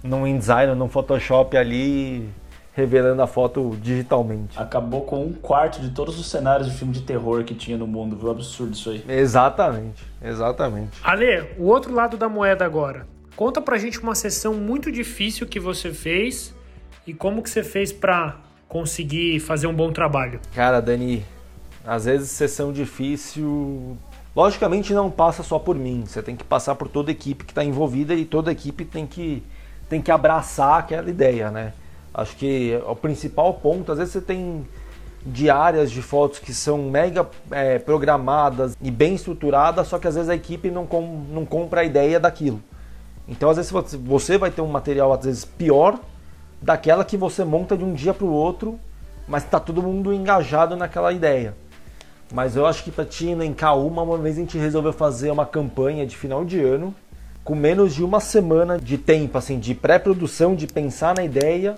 num 0.02 0.26
InDesign, 0.26 0.74
num 0.74 0.88
Photoshop 0.88 1.56
ali, 1.56 2.28
revelando 2.72 3.22
a 3.22 3.26
foto 3.26 3.76
digitalmente. 3.80 4.58
Acabou 4.58 5.02
com 5.02 5.24
um 5.24 5.32
quarto 5.32 5.80
de 5.80 5.90
todos 5.90 6.18
os 6.18 6.28
cenários 6.30 6.70
de 6.70 6.76
filme 6.76 6.92
de 6.92 7.02
terror 7.02 7.42
que 7.44 7.54
tinha 7.54 7.76
no 7.76 7.86
mundo, 7.86 8.16
viu? 8.16 8.30
Absurdo 8.30 8.74
isso 8.74 8.90
aí. 8.90 9.04
Exatamente, 9.08 10.04
exatamente. 10.22 10.98
Ale, 11.02 11.48
o 11.58 11.64
outro 11.64 11.92
lado 11.92 12.16
da 12.16 12.28
moeda 12.28 12.64
agora. 12.64 13.06
Conta 13.34 13.60
pra 13.60 13.78
gente 13.78 14.00
uma 14.00 14.14
sessão 14.14 14.54
muito 14.54 14.90
difícil 14.90 15.46
que 15.46 15.60
você 15.60 15.92
fez 15.92 16.54
e 17.06 17.12
como 17.12 17.42
que 17.42 17.50
você 17.50 17.62
fez 17.62 17.92
pra 17.92 18.36
conseguir 18.68 19.40
fazer 19.40 19.66
um 19.66 19.74
bom 19.74 19.92
trabalho. 19.92 20.40
Cara, 20.54 20.80
Dani, 20.80 21.24
às 21.84 22.04
vezes 22.04 22.30
sessão 22.30 22.72
difícil 22.72 23.96
Logicamente 24.36 24.92
não 24.92 25.10
passa 25.10 25.42
só 25.42 25.58
por 25.58 25.74
mim, 25.74 26.04
você 26.06 26.22
tem 26.22 26.36
que 26.36 26.44
passar 26.44 26.74
por 26.74 26.88
toda 26.88 27.10
a 27.10 27.12
equipe 27.12 27.42
que 27.42 27.52
está 27.52 27.64
envolvida 27.64 28.14
e 28.14 28.26
toda 28.26 28.50
a 28.50 28.52
equipe 28.52 28.84
tem 28.84 29.06
que, 29.06 29.42
tem 29.88 30.02
que 30.02 30.10
abraçar 30.10 30.80
aquela 30.80 31.08
ideia, 31.08 31.50
né? 31.50 31.72
Acho 32.12 32.36
que 32.36 32.78
o 32.86 32.94
principal 32.94 33.54
ponto, 33.54 33.90
às 33.90 33.96
vezes 33.96 34.12
você 34.12 34.20
tem 34.20 34.66
diárias 35.24 35.90
de 35.90 36.02
fotos 36.02 36.38
que 36.38 36.52
são 36.52 36.82
mega 36.82 37.26
é, 37.50 37.78
programadas 37.78 38.76
e 38.78 38.90
bem 38.90 39.14
estruturadas, 39.14 39.88
só 39.88 39.98
que 39.98 40.06
às 40.06 40.14
vezes 40.14 40.28
a 40.28 40.34
equipe 40.34 40.70
não, 40.70 40.84
com, 40.86 41.24
não 41.30 41.46
compra 41.46 41.80
a 41.80 41.84
ideia 41.84 42.20
daquilo. 42.20 42.62
Então 43.26 43.48
às 43.48 43.56
vezes 43.56 43.72
você 44.04 44.36
vai 44.36 44.50
ter 44.50 44.60
um 44.60 44.68
material 44.68 45.14
às 45.14 45.24
vezes 45.24 45.46
pior 45.46 45.98
daquela 46.60 47.04
que 47.04 47.16
você 47.16 47.44
monta 47.44 47.76
de 47.76 47.84
um 47.84 47.94
dia 47.94 48.14
para 48.14 48.26
o 48.26 48.32
outro, 48.32 48.78
mas 49.28 49.44
está 49.44 49.60
todo 49.60 49.82
mundo 49.82 50.12
engajado 50.12 50.76
naquela 50.76 51.12
ideia. 51.12 51.54
Mas 52.32 52.56
eu 52.56 52.66
acho 52.66 52.82
que 52.82 52.90
para 52.90 53.04
te 53.04 53.26
elencar 53.26 53.78
uma, 53.78 54.02
uma 54.02 54.18
vez 54.18 54.36
a 54.36 54.40
gente 54.40 54.58
resolveu 54.58 54.92
fazer 54.92 55.30
uma 55.30 55.46
campanha 55.46 56.06
de 56.06 56.16
final 56.16 56.44
de 56.44 56.60
ano 56.60 56.94
com 57.44 57.54
menos 57.54 57.94
de 57.94 58.02
uma 58.02 58.18
semana 58.18 58.76
de 58.76 58.98
tempo, 58.98 59.38
assim, 59.38 59.60
de 59.60 59.72
pré-produção, 59.72 60.56
de 60.56 60.66
pensar 60.66 61.14
na 61.14 61.24
ideia, 61.24 61.76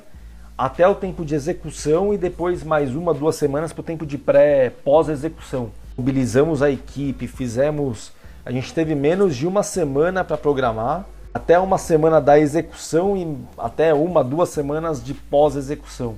até 0.57 0.89
o 0.89 0.95
tempo 0.95 1.27
de 1.27 1.35
execução 1.35 2.15
e 2.15 2.17
depois 2.17 2.65
mais 2.65 2.97
uma, 2.97 3.13
duas 3.13 3.37
semanas 3.37 3.71
para 3.71 3.83
o 3.83 3.85
tempo 3.85 4.07
de 4.07 4.17
pré-pós-execução. 4.17 5.71
Mobilizamos 5.97 6.63
a 6.63 6.71
equipe, 6.71 7.27
fizemos. 7.27 8.13
A 8.47 8.51
gente 8.51 8.73
teve 8.73 8.95
menos 8.95 9.37
de 9.37 9.47
uma 9.47 9.63
semana 9.63 10.25
para 10.25 10.39
programar, 10.39 11.05
até 11.33 11.59
uma 11.59 11.79
semana 11.79 12.21
da 12.21 12.39
execução 12.39 13.17
e 13.17 13.37
até 13.57 13.93
uma, 13.93 14.25
duas 14.25 14.49
semanas 14.49 15.03
de 15.03 15.15
pós-execução. 15.15 16.17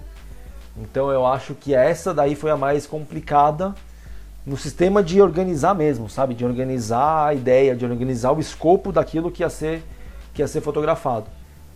Então 0.76 1.10
eu 1.10 1.26
acho 1.26 1.54
que 1.54 1.74
essa 1.74 2.14
daí 2.14 2.34
foi 2.34 2.50
a 2.50 2.56
mais 2.56 2.86
complicada 2.86 3.74
no 4.46 4.56
sistema 4.56 5.02
de 5.02 5.20
organizar 5.20 5.74
mesmo, 5.74 6.08
sabe? 6.08 6.34
De 6.34 6.44
organizar 6.44 7.28
a 7.28 7.34
ideia, 7.34 7.76
de 7.76 7.84
organizar 7.84 8.32
o 8.32 8.40
escopo 8.40 8.90
daquilo 8.90 9.30
que 9.30 9.42
ia 9.42 9.50
ser, 9.50 9.82
que 10.32 10.42
ia 10.42 10.48
ser 10.48 10.60
fotografado. 10.60 11.26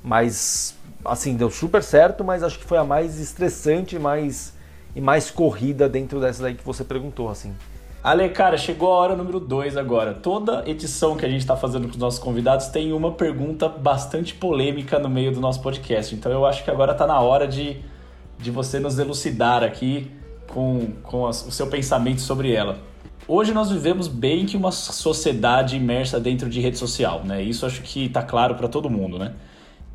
Mas, 0.02 0.74
assim, 1.04 1.36
deu 1.36 1.50
super 1.50 1.82
certo, 1.82 2.24
mas 2.24 2.42
acho 2.42 2.58
que 2.58 2.64
foi 2.64 2.78
a 2.78 2.84
mais 2.84 3.18
estressante 3.18 3.98
mais, 3.98 4.54
e 4.94 5.00
mais 5.00 5.30
corrida 5.30 5.88
dentro 5.88 6.20
dessa 6.20 6.42
daí 6.42 6.54
que 6.54 6.64
você 6.64 6.84
perguntou, 6.84 7.28
assim. 7.28 7.54
Ale, 8.04 8.28
cara, 8.28 8.58
chegou 8.58 8.92
a 8.92 8.98
hora 8.98 9.16
número 9.16 9.40
2 9.40 9.78
agora. 9.78 10.12
Toda 10.12 10.62
edição 10.68 11.16
que 11.16 11.24
a 11.24 11.28
gente 11.28 11.40
está 11.40 11.56
fazendo 11.56 11.84
com 11.84 11.92
os 11.92 11.96
nossos 11.96 12.20
convidados 12.20 12.66
tem 12.66 12.92
uma 12.92 13.12
pergunta 13.12 13.66
bastante 13.66 14.34
polêmica 14.34 14.98
no 14.98 15.08
meio 15.08 15.32
do 15.32 15.40
nosso 15.40 15.62
podcast. 15.62 16.14
Então 16.14 16.30
eu 16.30 16.44
acho 16.44 16.62
que 16.62 16.70
agora 16.70 16.92
está 16.92 17.06
na 17.06 17.18
hora 17.18 17.48
de, 17.48 17.78
de 18.38 18.50
você 18.50 18.78
nos 18.78 18.98
elucidar 18.98 19.64
aqui 19.64 20.10
com, 20.48 20.88
com 21.02 21.24
a, 21.24 21.30
o 21.30 21.32
seu 21.32 21.66
pensamento 21.68 22.20
sobre 22.20 22.52
ela. 22.52 22.76
Hoje 23.26 23.54
nós 23.54 23.70
vivemos 23.70 24.06
bem 24.06 24.44
que 24.44 24.54
uma 24.54 24.70
sociedade 24.70 25.74
imersa 25.74 26.20
dentro 26.20 26.50
de 26.50 26.60
rede 26.60 26.76
social, 26.76 27.22
né? 27.24 27.42
Isso 27.42 27.64
acho 27.64 27.80
que 27.80 28.04
está 28.04 28.22
claro 28.22 28.54
para 28.54 28.68
todo 28.68 28.90
mundo, 28.90 29.18
né? 29.18 29.32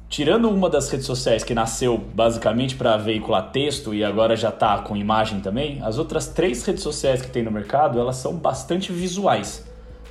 Tirando 0.10 0.50
uma 0.50 0.72
das 0.72 0.90
redes 0.90 1.06
sociais 1.06 1.44
que 1.44 1.54
nasceu 1.54 1.96
basicamente 1.96 2.76
para 2.76 2.98
veicular 2.98 3.52
texto 3.52 3.94
e 3.94 4.04
agora 4.04 4.36
já 4.36 4.50
está 4.50 4.80
com 4.80 4.98
imagem 4.98 5.40
também, 5.40 5.80
as 5.84 6.00
outras 6.00 6.28
três 6.28 6.66
redes 6.66 6.82
sociais 6.82 7.22
que 7.22 7.30
tem 7.30 7.44
no 7.44 7.52
mercado 7.52 8.00
elas 8.00 8.16
são 8.16 8.36
bastante 8.36 8.92
visuais. 8.92 9.64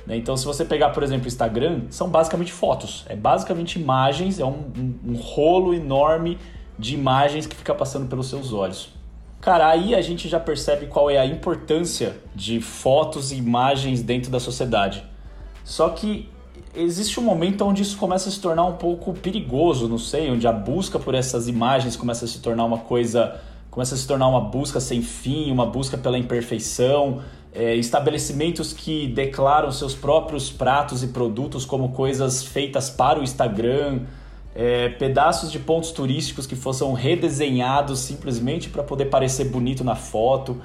Né? 0.07 0.15
Então, 0.15 0.37
se 0.37 0.45
você 0.45 0.63
pegar, 0.63 0.91
por 0.91 1.03
exemplo, 1.03 1.25
o 1.25 1.27
Instagram, 1.27 1.81
são 1.89 2.09
basicamente 2.09 2.53
fotos, 2.53 3.05
é 3.09 3.15
basicamente 3.15 3.77
imagens, 3.77 4.39
é 4.39 4.45
um, 4.45 4.71
um, 4.77 4.99
um 5.09 5.15
rolo 5.15 5.73
enorme 5.73 6.37
de 6.77 6.95
imagens 6.95 7.45
que 7.45 7.55
fica 7.55 7.75
passando 7.75 8.07
pelos 8.07 8.29
seus 8.29 8.53
olhos. 8.53 8.93
Cara, 9.41 9.67
aí 9.67 9.93
a 9.93 10.01
gente 10.01 10.29
já 10.29 10.39
percebe 10.39 10.85
qual 10.85 11.09
é 11.09 11.17
a 11.17 11.25
importância 11.25 12.15
de 12.33 12.61
fotos 12.61 13.33
e 13.33 13.35
imagens 13.35 14.01
dentro 14.01 14.31
da 14.31 14.39
sociedade. 14.39 15.03
Só 15.65 15.89
que 15.89 16.29
existe 16.75 17.19
um 17.19 17.23
momento 17.23 17.65
onde 17.65 17.81
isso 17.81 17.97
começa 17.97 18.29
a 18.29 18.31
se 18.31 18.39
tornar 18.39 18.65
um 18.65 18.75
pouco 18.75 19.13
perigoso, 19.13 19.87
não 19.87 19.97
sei, 19.97 20.29
onde 20.29 20.47
a 20.47 20.51
busca 20.51 20.99
por 20.99 21.15
essas 21.15 21.47
imagens 21.47 21.95
começa 21.95 22.25
a 22.25 22.27
se 22.27 22.39
tornar 22.39 22.65
uma 22.65 22.79
coisa, 22.79 23.39
começa 23.71 23.95
a 23.95 23.97
se 23.97 24.07
tornar 24.07 24.27
uma 24.27 24.41
busca 24.41 24.79
sem 24.79 25.01
fim, 25.01 25.51
uma 25.51 25.65
busca 25.65 25.97
pela 25.97 26.17
imperfeição, 26.17 27.21
é, 27.53 27.75
estabelecimentos 27.75 28.73
que 28.73 29.07
declaram 29.07 29.71
seus 29.71 29.95
próprios 29.95 30.51
pratos 30.51 31.03
e 31.03 31.07
produtos 31.07 31.65
como 31.65 31.89
coisas 31.89 32.43
feitas 32.43 32.89
para 32.89 33.19
o 33.19 33.23
Instagram, 33.23 34.01
é, 34.55 34.89
pedaços 34.89 35.51
de 35.51 35.59
pontos 35.59 35.91
turísticos 35.91 36.45
que 36.45 36.55
fossem 36.55 36.93
redesenhados 36.93 37.99
simplesmente 37.99 38.69
para 38.69 38.83
poder 38.83 39.05
parecer 39.05 39.45
bonito 39.45 39.83
na 39.83 39.95
foto. 39.95 40.61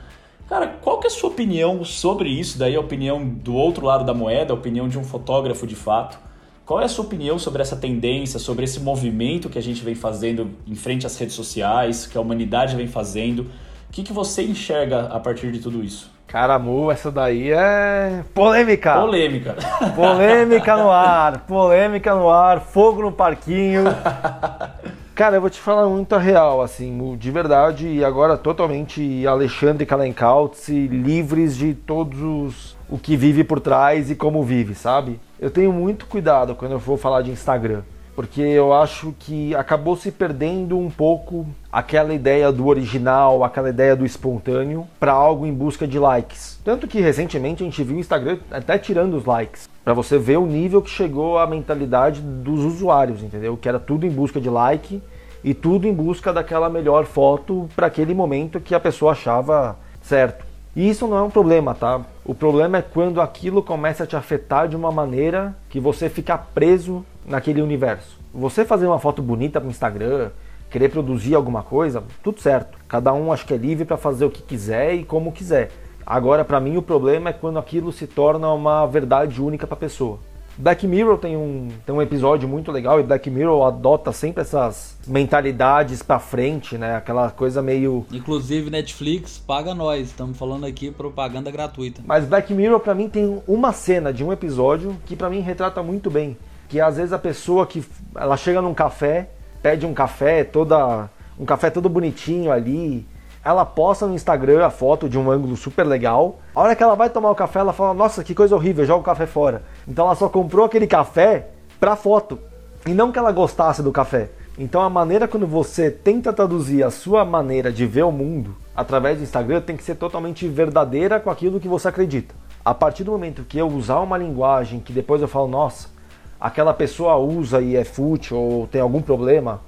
Cara, 0.48 0.66
qual 0.82 0.98
que 0.98 1.06
é 1.06 1.10
a 1.10 1.12
sua 1.12 1.30
opinião 1.30 1.84
sobre 1.84 2.28
isso? 2.28 2.58
Daí 2.58 2.76
a 2.76 2.80
opinião 2.80 3.24
do 3.24 3.54
outro 3.54 3.86
lado 3.86 4.04
da 4.04 4.12
moeda, 4.12 4.52
a 4.52 4.56
opinião 4.56 4.88
de 4.88 4.98
um 4.98 5.04
fotógrafo 5.04 5.66
de 5.66 5.74
fato. 5.74 6.18
Qual 6.66 6.80
é 6.80 6.84
a 6.84 6.88
sua 6.88 7.04
opinião 7.04 7.38
sobre 7.38 7.62
essa 7.62 7.76
tendência, 7.76 8.38
sobre 8.38 8.64
esse 8.64 8.80
movimento 8.80 9.48
que 9.48 9.58
a 9.58 9.62
gente 9.62 9.84
vem 9.84 9.94
fazendo 9.94 10.50
em 10.66 10.74
frente 10.74 11.06
às 11.06 11.16
redes 11.18 11.34
sociais, 11.34 12.06
que 12.06 12.16
a 12.16 12.20
humanidade 12.20 12.76
vem 12.76 12.86
fazendo? 12.86 13.42
O 13.88 13.92
que, 13.92 14.02
que 14.02 14.12
você 14.12 14.42
enxerga 14.42 15.06
a 15.06 15.20
partir 15.20 15.50
de 15.52 15.60
tudo 15.60 15.82
isso? 15.84 16.10
Cara, 16.26 16.58
Mu, 16.58 16.90
essa 16.90 17.10
daí 17.10 17.52
é 17.52 18.24
polêmica. 18.34 18.94
Polêmica. 18.94 19.56
Polêmica 19.94 20.76
no 20.76 20.90
ar, 20.90 21.40
polêmica 21.46 22.14
no 22.14 22.28
ar, 22.28 22.60
fogo 22.60 23.02
no 23.02 23.12
parquinho. 23.12 23.84
Cara, 25.14 25.36
eu 25.36 25.40
vou 25.40 25.48
te 25.48 25.60
falar 25.60 25.88
muito 25.88 26.12
a 26.12 26.18
real, 26.18 26.60
assim, 26.60 27.16
de 27.16 27.30
verdade, 27.30 27.86
e 27.86 28.04
agora 28.04 28.36
totalmente 28.36 29.24
Alexandre 29.24 29.86
Kalenkautz, 29.86 30.68
livres 30.68 31.56
de 31.56 31.72
todos 31.72 32.20
os, 32.20 32.76
o 32.88 32.98
que 32.98 33.16
vive 33.16 33.44
por 33.44 33.60
trás 33.60 34.10
e 34.10 34.16
como 34.16 34.42
vive, 34.42 34.74
sabe? 34.74 35.20
Eu 35.38 35.52
tenho 35.52 35.72
muito 35.72 36.06
cuidado 36.06 36.56
quando 36.56 36.72
eu 36.72 36.80
for 36.80 36.98
falar 36.98 37.22
de 37.22 37.30
Instagram, 37.30 37.82
porque 38.14 38.40
eu 38.40 38.72
acho 38.72 39.14
que 39.18 39.54
acabou 39.54 39.96
se 39.96 40.12
perdendo 40.12 40.78
um 40.78 40.88
pouco 40.88 41.46
aquela 41.72 42.14
ideia 42.14 42.52
do 42.52 42.66
original, 42.66 43.42
aquela 43.42 43.68
ideia 43.68 43.96
do 43.96 44.06
espontâneo, 44.06 44.86
para 45.00 45.12
algo 45.12 45.46
em 45.46 45.52
busca 45.52 45.86
de 45.86 45.98
likes. 45.98 46.60
Tanto 46.64 46.86
que 46.86 47.00
recentemente 47.00 47.62
a 47.62 47.66
gente 47.66 47.82
viu 47.82 47.96
o 47.96 48.00
Instagram 48.00 48.38
até 48.50 48.78
tirando 48.78 49.14
os 49.14 49.24
likes, 49.24 49.68
para 49.84 49.92
você 49.92 50.16
ver 50.16 50.38
o 50.38 50.46
nível 50.46 50.80
que 50.80 50.90
chegou 50.90 51.38
a 51.38 51.46
mentalidade 51.46 52.20
dos 52.20 52.60
usuários, 52.60 53.22
entendeu? 53.22 53.56
Que 53.56 53.68
era 53.68 53.80
tudo 53.80 54.06
em 54.06 54.10
busca 54.10 54.40
de 54.40 54.48
like 54.48 55.02
e 55.42 55.52
tudo 55.52 55.86
em 55.86 55.92
busca 55.92 56.32
daquela 56.32 56.70
melhor 56.70 57.04
foto 57.04 57.68
para 57.74 57.88
aquele 57.88 58.14
momento 58.14 58.60
que 58.60 58.74
a 58.74 58.80
pessoa 58.80 59.12
achava 59.12 59.76
certo. 60.00 60.44
E 60.76 60.88
isso 60.88 61.06
não 61.06 61.16
é 61.18 61.22
um 61.22 61.30
problema, 61.30 61.74
tá? 61.74 62.00
O 62.24 62.34
problema 62.34 62.78
é 62.78 62.82
quando 62.82 63.20
aquilo 63.20 63.62
começa 63.62 64.02
a 64.04 64.06
te 64.06 64.16
afetar 64.16 64.66
de 64.66 64.74
uma 64.74 64.90
maneira 64.90 65.54
que 65.68 65.78
você 65.78 66.08
fica 66.08 66.36
preso 66.36 67.04
naquele 67.26 67.62
universo. 67.62 68.18
Você 68.32 68.64
fazer 68.64 68.86
uma 68.86 68.98
foto 68.98 69.22
bonita 69.22 69.60
para 69.60 69.68
o 69.68 69.70
Instagram, 69.70 70.30
querer 70.70 70.88
produzir 70.88 71.34
alguma 71.34 71.62
coisa, 71.62 72.02
tudo 72.22 72.40
certo. 72.40 72.78
Cada 72.88 73.12
um 73.12 73.32
acho 73.32 73.46
que 73.46 73.54
é 73.54 73.56
livre 73.56 73.84
para 73.84 73.96
fazer 73.96 74.24
o 74.24 74.30
que 74.30 74.42
quiser 74.42 74.94
e 74.94 75.04
como 75.04 75.32
quiser. 75.32 75.70
Agora, 76.06 76.44
para 76.44 76.60
mim, 76.60 76.76
o 76.76 76.82
problema 76.82 77.30
é 77.30 77.32
quando 77.32 77.58
aquilo 77.58 77.92
se 77.92 78.06
torna 78.06 78.50
uma 78.52 78.84
verdade 78.86 79.40
única 79.40 79.66
para 79.66 79.76
a 79.76 79.78
pessoa. 79.78 80.18
Black 80.56 80.86
Mirror 80.86 81.18
tem 81.18 81.36
um, 81.36 81.68
tem 81.84 81.92
um 81.92 82.00
episódio 82.00 82.48
muito 82.48 82.70
legal 82.70 83.00
e 83.00 83.02
Black 83.02 83.28
Mirror 83.28 83.66
adota 83.66 84.12
sempre 84.12 84.42
essas 84.42 84.96
mentalidades 85.06 86.00
para 86.00 86.20
frente, 86.20 86.78
né? 86.78 86.94
Aquela 86.94 87.30
coisa 87.30 87.60
meio. 87.60 88.06
Inclusive, 88.12 88.70
Netflix 88.70 89.42
paga 89.44 89.74
nós, 89.74 90.08
estamos 90.08 90.38
falando 90.38 90.64
aqui 90.64 90.92
propaganda 90.92 91.50
gratuita. 91.50 92.02
Mas 92.06 92.24
Black 92.24 92.54
Mirror, 92.54 92.78
para 92.78 92.94
mim, 92.94 93.08
tem 93.08 93.42
uma 93.48 93.72
cena 93.72 94.12
de 94.12 94.22
um 94.22 94.32
episódio 94.32 94.96
que 95.06 95.16
para 95.16 95.28
mim 95.28 95.40
retrata 95.40 95.82
muito 95.82 96.08
bem. 96.08 96.36
Que 96.74 96.80
às 96.80 96.96
vezes 96.96 97.12
a 97.12 97.18
pessoa 97.20 97.68
que 97.68 97.84
ela 98.16 98.36
chega 98.36 98.60
num 98.60 98.74
café, 98.74 99.28
pede 99.62 99.86
um 99.86 99.94
café 99.94 100.42
toda. 100.42 101.08
um 101.38 101.44
café 101.44 101.70
todo 101.70 101.88
bonitinho 101.88 102.50
ali, 102.50 103.06
ela 103.44 103.64
posta 103.64 104.08
no 104.08 104.14
Instagram 104.16 104.66
a 104.66 104.70
foto 104.70 105.08
de 105.08 105.16
um 105.16 105.30
ângulo 105.30 105.56
super 105.56 105.84
legal. 105.86 106.40
A 106.52 106.60
hora 106.60 106.74
que 106.74 106.82
ela 106.82 106.96
vai 106.96 107.08
tomar 107.08 107.30
o 107.30 107.34
café, 107.36 107.60
ela 107.60 107.72
fala: 107.72 107.94
Nossa, 107.94 108.24
que 108.24 108.34
coisa 108.34 108.56
horrível, 108.56 108.84
joga 108.84 109.02
o 109.02 109.04
café 109.04 109.24
fora. 109.24 109.62
Então 109.86 110.06
ela 110.06 110.16
só 110.16 110.28
comprou 110.28 110.66
aquele 110.66 110.88
café 110.88 111.50
pra 111.78 111.94
foto. 111.94 112.40
E 112.84 112.92
não 112.92 113.12
que 113.12 113.20
ela 113.20 113.30
gostasse 113.30 113.80
do 113.80 113.92
café. 113.92 114.30
Então 114.58 114.80
a 114.82 114.90
maneira 114.90 115.28
quando 115.28 115.46
você 115.46 115.92
tenta 115.92 116.32
traduzir 116.32 116.82
a 116.82 116.90
sua 116.90 117.24
maneira 117.24 117.70
de 117.70 117.86
ver 117.86 118.02
o 118.02 118.10
mundo 118.10 118.56
através 118.74 119.18
do 119.18 119.22
Instagram 119.22 119.60
tem 119.60 119.76
que 119.76 119.84
ser 119.84 119.94
totalmente 119.94 120.48
verdadeira 120.48 121.20
com 121.20 121.30
aquilo 121.30 121.60
que 121.60 121.68
você 121.68 121.86
acredita. 121.86 122.34
A 122.64 122.74
partir 122.74 123.04
do 123.04 123.12
momento 123.12 123.44
que 123.44 123.58
eu 123.58 123.68
usar 123.68 124.00
uma 124.00 124.18
linguagem 124.18 124.80
que 124.80 124.92
depois 124.92 125.22
eu 125.22 125.28
falo, 125.28 125.46
nossa, 125.46 125.93
aquela 126.40 126.74
pessoa 126.74 127.16
usa 127.16 127.60
e 127.60 127.76
é 127.76 127.84
fútil 127.84 128.36
ou 128.36 128.66
tem 128.66 128.80
algum 128.80 129.00
problema, 129.00 129.60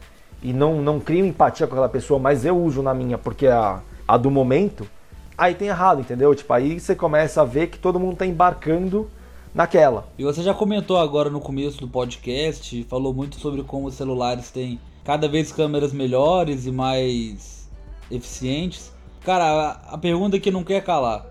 e 0.43 0.53
não, 0.53 0.81
não 0.81 1.01
crio 1.01 1.25
empatia 1.25 1.67
com 1.67 1.75
aquela 1.75 1.89
pessoa, 1.89 2.19
mas 2.19 2.45
eu 2.45 2.57
uso 2.57 2.83
na 2.83 2.95
minha 2.95 3.19
porque 3.19 3.47
é 3.47 3.53
a, 3.53 3.81
a 4.07 4.17
do 4.17 4.31
momento, 4.31 4.87
aí 5.37 5.55
tem 5.55 5.69
errado, 5.69 6.01
entendeu? 6.01 6.35
Tipo, 6.35 6.53
aí 6.53 6.79
você 6.79 6.95
começa 6.95 7.43
a 7.43 7.45
ver 7.45 7.69
que 7.69 7.79
todo 7.79 7.99
mundo 7.99 8.17
tá 8.17 8.27
embarcando 8.27 9.09
naquela. 9.55 10.07
E 10.19 10.25
você 10.25 10.43
já 10.43 10.53
comentou 10.53 10.99
agora 10.99 11.31
no 11.31 11.41
começo 11.41 11.81
do 11.81 11.89
podcast, 11.89 12.85
falou 12.85 13.15
muito 13.15 13.41
sobre 13.41 13.63
como 13.63 13.87
os 13.87 13.95
celulares 13.95 14.51
têm 14.51 14.79
cada 15.03 15.27
vez 15.29 15.51
câmeras 15.51 15.93
melhores 15.93 16.67
e 16.67 16.73
mais 16.73 17.69
eficientes. 18.11 18.93
Cara, 19.25 19.81
a 19.89 19.99
pergunta 19.99 20.39
que 20.39 20.51
não 20.51 20.63
quer 20.63 20.85
calar. 20.85 21.27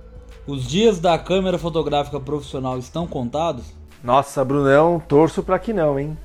Os 0.47 0.67
dias 0.67 0.99
da 0.99 1.17
câmera 1.17 1.57
fotográfica 1.57 2.19
profissional 2.19 2.77
estão 2.77 3.07
contados? 3.07 3.65
Nossa, 4.05 4.45
Brunão, 4.45 5.01
torço 5.07 5.41
para 5.41 5.57
que 5.57 5.73
não, 5.73 5.99
hein? 5.99 6.15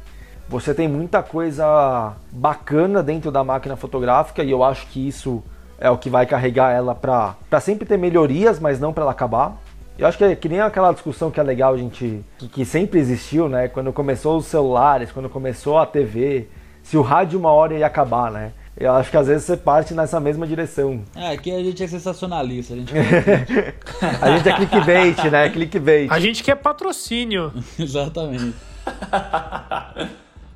Você 0.50 0.74
tem 0.74 0.86
muita 0.86 1.22
coisa 1.22 2.12
bacana 2.30 3.02
dentro 3.02 3.32
da 3.32 3.42
máquina 3.42 3.74
fotográfica 3.74 4.44
e 4.44 4.50
eu 4.50 4.62
acho 4.62 4.86
que 4.88 5.08
isso 5.08 5.42
é 5.78 5.88
o 5.90 5.96
que 5.96 6.10
vai 6.10 6.26
carregar 6.26 6.72
ela 6.72 6.94
para 6.94 7.34
sempre 7.58 7.86
ter 7.86 7.96
melhorias, 7.96 8.60
mas 8.60 8.78
não 8.78 8.92
para 8.92 9.04
ela 9.04 9.12
acabar. 9.12 9.56
Eu 9.98 10.06
acho 10.06 10.18
que 10.18 10.24
é 10.24 10.36
que 10.36 10.46
nem 10.46 10.60
aquela 10.60 10.92
discussão 10.92 11.30
que 11.30 11.40
é 11.40 11.42
legal, 11.42 11.78
gente, 11.78 12.22
que, 12.36 12.48
que, 12.48 12.64
sempre 12.66 13.00
existiu, 13.00 13.48
né? 13.48 13.66
Quando 13.66 13.94
começou 13.94 14.36
os 14.36 14.44
celulares, 14.44 15.10
quando 15.10 15.30
começou 15.30 15.78
a 15.78 15.86
TV, 15.86 16.48
se 16.82 16.98
o 16.98 17.02
rádio 17.02 17.38
uma 17.38 17.50
hora 17.50 17.72
ia 17.72 17.86
acabar, 17.86 18.30
né? 18.30 18.52
Eu 18.76 18.92
acho 18.94 19.10
que 19.10 19.16
às 19.16 19.26
vezes 19.26 19.44
você 19.44 19.56
parte 19.56 19.92
nessa 19.92 20.18
mesma 20.18 20.46
direção. 20.46 21.02
É, 21.14 21.32
aqui 21.32 21.50
a 21.50 21.62
gente 21.62 21.82
é 21.82 21.86
sensacionalista, 21.86 22.74
a 22.74 22.76
gente 22.76 22.92
A 24.22 24.36
gente 24.36 24.48
é 24.48 24.52
clickbait, 24.54 25.24
né? 25.30 25.50
Clickbait. 25.50 26.10
A 26.10 26.18
gente 26.18 26.42
quer 26.42 26.56
patrocínio. 26.56 27.52
Exatamente. 27.78 28.54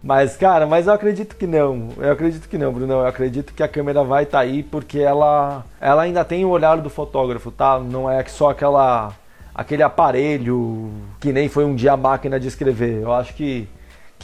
Mas, 0.02 0.36
cara, 0.36 0.66
mas 0.66 0.86
eu 0.86 0.92
acredito 0.92 1.34
que 1.34 1.46
não. 1.46 1.88
Eu 1.96 2.12
acredito 2.12 2.48
que 2.48 2.58
não, 2.58 2.72
Bruno. 2.72 2.92
Eu 2.92 3.06
acredito 3.06 3.54
que 3.54 3.62
a 3.62 3.68
câmera 3.68 4.04
vai 4.04 4.24
estar 4.24 4.38
tá 4.38 4.44
aí 4.44 4.62
porque 4.62 4.98
ela, 4.98 5.64
ela 5.80 6.02
ainda 6.02 6.24
tem 6.24 6.44
o 6.44 6.50
olhar 6.50 6.76
do 6.76 6.90
fotógrafo, 6.90 7.50
tá? 7.50 7.78
Não 7.78 8.10
é 8.10 8.22
só 8.24 8.50
aquela 8.50 9.14
aquele 9.54 9.82
aparelho 9.82 10.92
que 11.20 11.32
nem 11.32 11.48
foi 11.48 11.64
um 11.64 11.74
dia 11.74 11.92
a 11.92 11.96
máquina 11.96 12.40
de 12.40 12.48
escrever. 12.48 13.02
Eu 13.02 13.12
acho 13.12 13.34
que, 13.34 13.68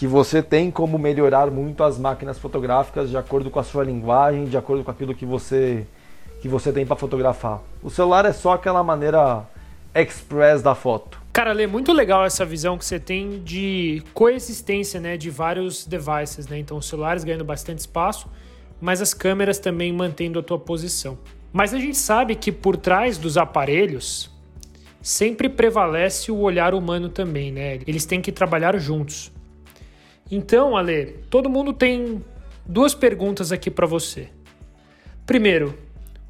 que 0.01 0.07
você 0.07 0.43
tem 0.43 0.71
como 0.71 0.99
melhorar 0.99 1.51
muito 1.51 1.85
as 1.85 1.99
máquinas 1.99 2.39
fotográficas 2.39 3.11
de 3.11 3.19
acordo 3.19 3.51
com 3.51 3.61
a 3.61 3.63
sua 3.63 3.85
linguagem, 3.85 4.47
de 4.47 4.57
acordo 4.57 4.83
com 4.83 4.91
aquilo 4.91 5.15
que 5.15 5.27
você 5.27 5.87
que 6.41 6.49
você 6.49 6.73
tem 6.73 6.87
para 6.87 6.97
fotografar. 6.97 7.61
O 7.83 7.91
celular 7.91 8.25
é 8.25 8.33
só 8.33 8.55
aquela 8.55 8.83
maneira 8.83 9.45
express 9.95 10.63
da 10.63 10.75
foto. 10.75 11.21
Cara, 11.35 11.53
Lê, 11.53 11.67
muito 11.67 11.93
legal 11.93 12.25
essa 12.25 12.47
visão 12.47 12.79
que 12.79 12.85
você 12.87 12.99
tem 12.99 13.43
de 13.45 14.03
coexistência 14.15 14.99
né, 14.99 15.19
de 15.19 15.29
vários 15.29 15.85
devices. 15.85 16.49
Né? 16.49 16.59
Então, 16.59 16.79
os 16.79 16.89
celulares 16.89 17.23
ganhando 17.23 17.45
bastante 17.45 17.81
espaço, 17.81 18.27
mas 18.81 19.03
as 19.03 19.13
câmeras 19.13 19.59
também 19.59 19.93
mantendo 19.93 20.39
a 20.39 20.43
tua 20.43 20.59
posição. 20.59 21.19
Mas 21.53 21.75
a 21.75 21.79
gente 21.79 21.99
sabe 21.99 22.35
que 22.37 22.51
por 22.51 22.79
trás 22.79 23.19
dos 23.19 23.37
aparelhos 23.37 24.31
sempre 25.03 25.47
prevalece 25.47 26.33
o 26.33 26.39
olhar 26.39 26.73
humano 26.73 27.11
também, 27.11 27.53
né? 27.53 27.81
Eles 27.87 28.07
têm 28.07 28.23
que 28.23 28.33
trabalhar 28.33 28.79
juntos. 28.79 29.31
Então, 30.31 30.77
Ale, 30.77 31.17
todo 31.29 31.51
mundo 31.51 31.73
tem 31.73 32.25
duas 32.65 32.95
perguntas 32.95 33.51
aqui 33.53 33.71
para 33.71 33.87
você. 33.87 34.29
Primeiro, 35.27 35.75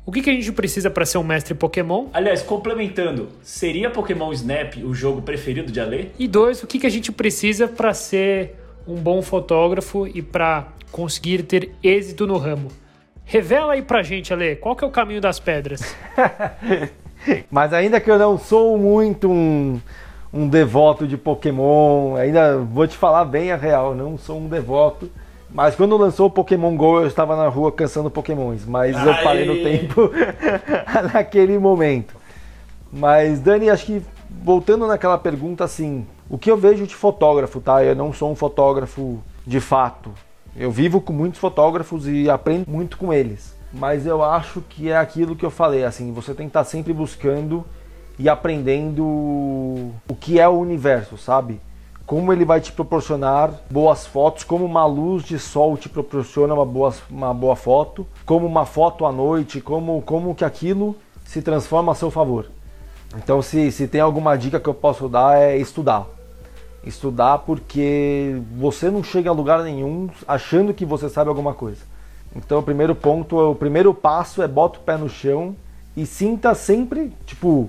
O 0.07 0.13
que, 0.13 0.23
que 0.23 0.31
a 0.31 0.33
gente 0.33 0.51
precisa 0.51 0.91
para 0.91 1.05
ser 1.05 1.19
um 1.19 1.23
mestre 1.23 1.55
Pokémon? 1.55 2.07
Aliás, 2.13 2.43
complementando, 2.43 3.29
seria 3.43 3.91
Pokémon 3.91 4.33
Snap 4.33 4.77
o 4.83 4.95
jogo 4.95 5.23
preferido 5.23 5.71
de 5.71 5.79
Alê? 5.79 6.07
E 6.19 6.27
dois, 6.27 6.63
o 6.63 6.67
que, 6.67 6.79
que 6.79 6.87
a 6.87 6.91
gente 6.91 7.13
precisa 7.13 7.69
para 7.69 7.93
ser 7.95 8.57
um 8.89 8.95
bom 8.97 9.21
fotógrafo 9.23 10.09
e 10.09 10.23
para 10.23 10.69
conseguir 10.91 11.43
ter 11.43 11.71
êxito 11.83 12.27
no 12.27 12.39
ramo? 12.39 12.73
Revela 13.25 13.75
aí 13.75 13.83
pra 13.83 14.03
gente, 14.03 14.33
Ale, 14.33 14.57
qual 14.57 14.75
que 14.75 14.83
é 14.83 14.87
o 14.87 14.91
caminho 14.91 15.21
das 15.21 15.39
pedras? 15.39 15.95
Mas 17.49 17.73
ainda 17.73 18.01
que 18.01 18.11
eu 18.11 18.19
não 18.19 18.39
sou 18.39 18.77
muito 18.79 19.31
um, 19.31 19.81
um 20.33 20.49
devoto 20.49 21.07
de 21.07 21.17
Pokémon, 21.17 22.15
ainda 22.17 22.59
vou 22.59 22.87
te 22.87 22.97
falar 22.97 23.25
bem 23.25 23.51
a 23.51 23.57
real, 23.57 23.95
não 23.95 24.17
sou 24.17 24.39
um 24.39 24.49
devoto. 24.49 25.11
Mas 25.53 25.75
quando 25.75 25.97
lançou 25.97 26.29
o 26.29 26.31
Pokémon 26.31 26.77
GO, 26.77 27.01
eu 27.01 27.09
estava 27.09 27.35
na 27.35 27.49
rua 27.49 27.73
caçando 27.73 28.09
Pokémons, 28.09 28.65
mas 28.65 28.97
Aê. 28.97 29.09
eu 29.09 29.25
parei 29.25 29.47
no 29.47 29.57
tempo 29.57 30.11
naquele 31.13 31.59
momento. 31.59 32.15
Mas 32.93 33.41
Dani, 33.41 33.69
acho 33.69 33.87
que 33.87 34.03
voltando 34.45 34.87
naquela 34.87 35.19
pergunta 35.19 35.65
assim, 35.65 36.07
o 36.29 36.39
que 36.39 36.51
eu 36.51 36.57
vejo 36.57 36.87
de 36.87 36.95
fotógrafo, 36.95 37.61
tá? 37.61 37.83
Eu 37.85 37.97
não 37.97 38.13
sou 38.13 38.31
um 38.31 38.37
fotógrafo 38.37 39.21
de 39.45 39.59
fato. 39.59 40.13
Eu 40.57 40.71
vivo 40.71 41.01
com 41.01 41.13
muitos 41.13 41.41
fotógrafos 41.41 42.07
e 42.07 42.31
aprendo 42.31 42.69
muito 42.69 42.97
com 42.97 43.13
eles. 43.13 43.57
Mas 43.73 44.07
eu 44.07 44.23
acho 44.23 44.61
que 44.61 44.91
é 44.91 44.97
aquilo 44.97 45.37
que 45.37 45.45
eu 45.45 45.51
falei, 45.51 45.85
assim, 45.85 46.13
você 46.13 46.35
tem 46.35 46.47
que 46.47 46.51
estar 46.51 46.65
sempre 46.65 46.93
buscando 46.93 47.65
e 48.21 48.29
aprendendo 48.29 49.03
o 49.03 50.15
que 50.21 50.39
é 50.39 50.47
o 50.47 50.59
universo, 50.59 51.17
sabe? 51.17 51.59
Como 52.05 52.31
ele 52.33 52.45
vai 52.45 52.61
te 52.61 52.71
proporcionar 52.71 53.51
boas 53.71 54.07
fotos, 54.07 54.45
como 54.45 54.65
uma 54.65 54.85
luz 54.85 55.25
de 55.25 55.39
sol 55.39 55.77
te 55.79 55.89
proporciona 55.89 56.53
uma 56.53 56.67
boa, 56.67 56.95
uma 57.09 57.33
boa 57.33 57.57
foto, 57.57 58.07
como 58.27 58.47
uma 58.47 58.67
foto 58.67 59.07
à 59.07 59.13
noite, 59.13 59.61
como, 59.61 60.03
como 60.03 60.35
que 60.35 60.45
aquilo 60.45 60.95
se 61.25 61.41
transforma 61.41 61.93
a 61.93 61.95
seu 61.95 62.11
favor. 62.11 62.51
Então, 63.17 63.41
se, 63.41 63.73
se 63.73 63.89
tem 63.89 64.03
alguma 64.03 64.37
dica 64.37 64.61
que 64.61 64.69
eu 64.69 64.75
posso 64.75 65.09
dar, 65.09 65.39
é 65.39 65.57
estudar 65.57 66.07
estudar 66.83 67.39
porque 67.41 68.41
você 68.57 68.91
não 68.91 69.05
chega 69.05 69.29
a 69.29 69.35
lugar 69.35 69.63
nenhum 69.63 70.09
achando 70.27 70.73
que 70.73 70.87
você 70.87 71.11
sabe 71.11 71.29
alguma 71.29 71.53
coisa. 71.53 71.83
Então 72.35 72.59
o 72.59 72.63
primeiro 72.63 72.95
ponto, 72.95 73.37
o 73.37 73.55
primeiro 73.55 73.93
passo 73.93 74.43
é 74.43 74.49
bota 74.49 74.79
o 74.79 74.83
pé 74.83 74.97
no 74.97 75.07
chão 75.07 75.55
e 75.95 76.07
sinta 76.07 76.55
sempre, 76.55 77.13
tipo, 77.27 77.69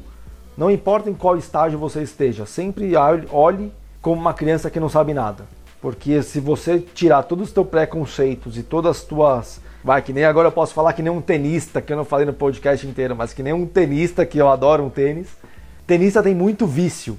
não 0.61 0.69
importa 0.69 1.09
em 1.09 1.15
qual 1.15 1.35
estágio 1.37 1.79
você 1.79 2.03
esteja, 2.03 2.45
sempre 2.45 2.93
olhe 3.31 3.71
como 3.99 4.21
uma 4.21 4.31
criança 4.31 4.69
que 4.69 4.79
não 4.79 4.89
sabe 4.89 5.11
nada. 5.11 5.43
Porque 5.81 6.21
se 6.21 6.39
você 6.39 6.77
tirar 6.77 7.23
todos 7.23 7.47
os 7.47 7.51
teus 7.51 7.67
preconceitos 7.67 8.55
e 8.59 8.61
todas 8.61 8.97
as 8.97 9.03
tuas. 9.03 9.59
Vai, 9.83 10.03
que 10.03 10.13
nem 10.13 10.23
agora 10.23 10.49
eu 10.49 10.51
posso 10.51 10.75
falar 10.75 10.93
que 10.93 11.01
nem 11.01 11.11
um 11.11 11.19
tenista, 11.19 11.81
que 11.81 11.91
eu 11.91 11.97
não 11.97 12.05
falei 12.05 12.27
no 12.27 12.33
podcast 12.33 12.85
inteiro, 12.85 13.15
mas 13.15 13.33
que 13.33 13.41
nem 13.41 13.53
um 13.53 13.65
tenista, 13.65 14.23
que 14.23 14.37
eu 14.37 14.47
adoro 14.49 14.83
um 14.83 14.89
tênis. 14.91 15.29
Tenista 15.87 16.21
tem 16.21 16.35
muito 16.35 16.67
vício 16.67 17.17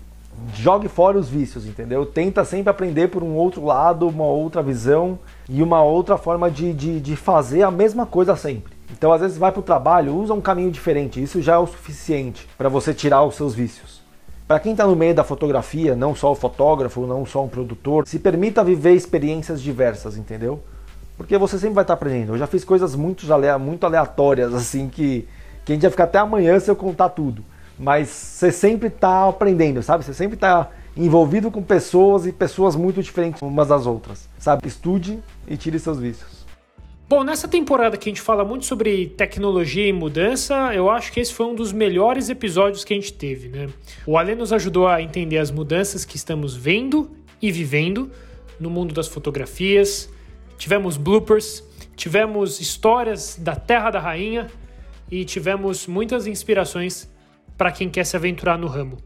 jogue 0.54 0.88
fora 0.88 1.18
os 1.18 1.28
vícios, 1.28 1.66
entendeu? 1.66 2.06
Tenta 2.06 2.44
sempre 2.44 2.70
aprender 2.70 3.08
por 3.08 3.22
um 3.22 3.34
outro 3.34 3.64
lado, 3.64 4.08
uma 4.08 4.24
outra 4.24 4.62
visão 4.62 5.18
e 5.48 5.62
uma 5.62 5.82
outra 5.82 6.16
forma 6.16 6.50
de, 6.50 6.72
de, 6.72 7.00
de 7.00 7.16
fazer 7.16 7.62
a 7.62 7.70
mesma 7.70 8.06
coisa 8.06 8.34
sempre. 8.34 8.72
Então, 8.92 9.12
às 9.12 9.20
vezes, 9.20 9.38
vai 9.38 9.50
para 9.50 9.60
o 9.60 9.62
trabalho, 9.62 10.14
usa 10.14 10.34
um 10.34 10.40
caminho 10.40 10.70
diferente. 10.70 11.22
Isso 11.22 11.40
já 11.40 11.54
é 11.54 11.58
o 11.58 11.66
suficiente 11.66 12.48
para 12.56 12.68
você 12.68 12.92
tirar 12.92 13.24
os 13.24 13.34
seus 13.34 13.54
vícios. 13.54 14.02
Para 14.46 14.60
quem 14.60 14.72
está 14.72 14.86
no 14.86 14.94
meio 14.94 15.14
da 15.14 15.24
fotografia, 15.24 15.96
não 15.96 16.14
só 16.14 16.32
o 16.32 16.34
fotógrafo, 16.34 17.06
não 17.06 17.24
só 17.24 17.42
um 17.44 17.48
produtor, 17.48 18.06
se 18.06 18.18
permita 18.18 18.62
viver 18.62 18.92
experiências 18.92 19.62
diversas, 19.62 20.16
entendeu? 20.16 20.60
Porque 21.16 21.38
você 21.38 21.58
sempre 21.58 21.74
vai 21.74 21.84
estar 21.84 21.96
tá 21.96 21.98
aprendendo. 21.98 22.34
Eu 22.34 22.38
já 22.38 22.46
fiz 22.46 22.64
coisas 22.64 22.94
muito, 22.94 23.26
muito 23.58 23.86
aleatórias, 23.86 24.52
assim, 24.54 24.88
que, 24.88 25.26
que 25.64 25.72
a 25.72 25.74
gente 25.74 25.84
ia 25.84 25.90
ficar 25.90 26.04
até 26.04 26.18
amanhã 26.18 26.60
se 26.60 26.70
eu 26.70 26.76
contar 26.76 27.08
tudo 27.08 27.42
mas 27.82 28.08
você 28.08 28.52
sempre 28.52 28.88
está 28.88 29.28
aprendendo, 29.28 29.82
sabe? 29.82 30.04
Você 30.04 30.14
sempre 30.14 30.36
está 30.36 30.70
envolvido 30.96 31.50
com 31.50 31.62
pessoas 31.62 32.26
e 32.26 32.32
pessoas 32.32 32.76
muito 32.76 33.02
diferentes 33.02 33.42
umas 33.42 33.68
das 33.68 33.86
outras, 33.86 34.28
sabe? 34.38 34.66
Estude 34.66 35.18
e 35.48 35.56
tire 35.56 35.78
seus 35.78 35.98
vícios. 35.98 36.41
Bom, 37.08 37.22
nessa 37.22 37.46
temporada 37.46 37.96
que 37.96 38.08
a 38.08 38.10
gente 38.10 38.22
fala 38.22 38.44
muito 38.44 38.64
sobre 38.64 39.08
tecnologia 39.08 39.86
e 39.86 39.92
mudança, 39.92 40.74
eu 40.74 40.88
acho 40.88 41.12
que 41.12 41.20
esse 41.20 41.32
foi 41.32 41.46
um 41.46 41.54
dos 41.54 41.70
melhores 41.70 42.30
episódios 42.30 42.84
que 42.84 42.94
a 42.94 42.96
gente 42.96 43.12
teve, 43.12 43.48
né? 43.48 43.68
O 44.06 44.16
Ale 44.16 44.34
nos 44.34 44.52
ajudou 44.52 44.88
a 44.88 45.02
entender 45.02 45.36
as 45.36 45.50
mudanças 45.50 46.06
que 46.06 46.16
estamos 46.16 46.56
vendo 46.56 47.10
e 47.40 47.52
vivendo 47.52 48.10
no 48.58 48.70
mundo 48.70 48.94
das 48.94 49.08
fotografias. 49.08 50.08
Tivemos 50.56 50.96
bloopers, 50.96 51.62
tivemos 51.96 52.60
histórias 52.60 53.36
da 53.38 53.56
Terra 53.56 53.90
da 53.90 54.00
Rainha 54.00 54.46
e 55.10 55.24
tivemos 55.24 55.86
muitas 55.86 56.26
inspirações 56.26 57.10
para 57.58 57.70
quem 57.70 57.90
quer 57.90 58.04
se 58.04 58.16
aventurar 58.16 58.56
no 58.56 58.66
ramo. 58.66 58.96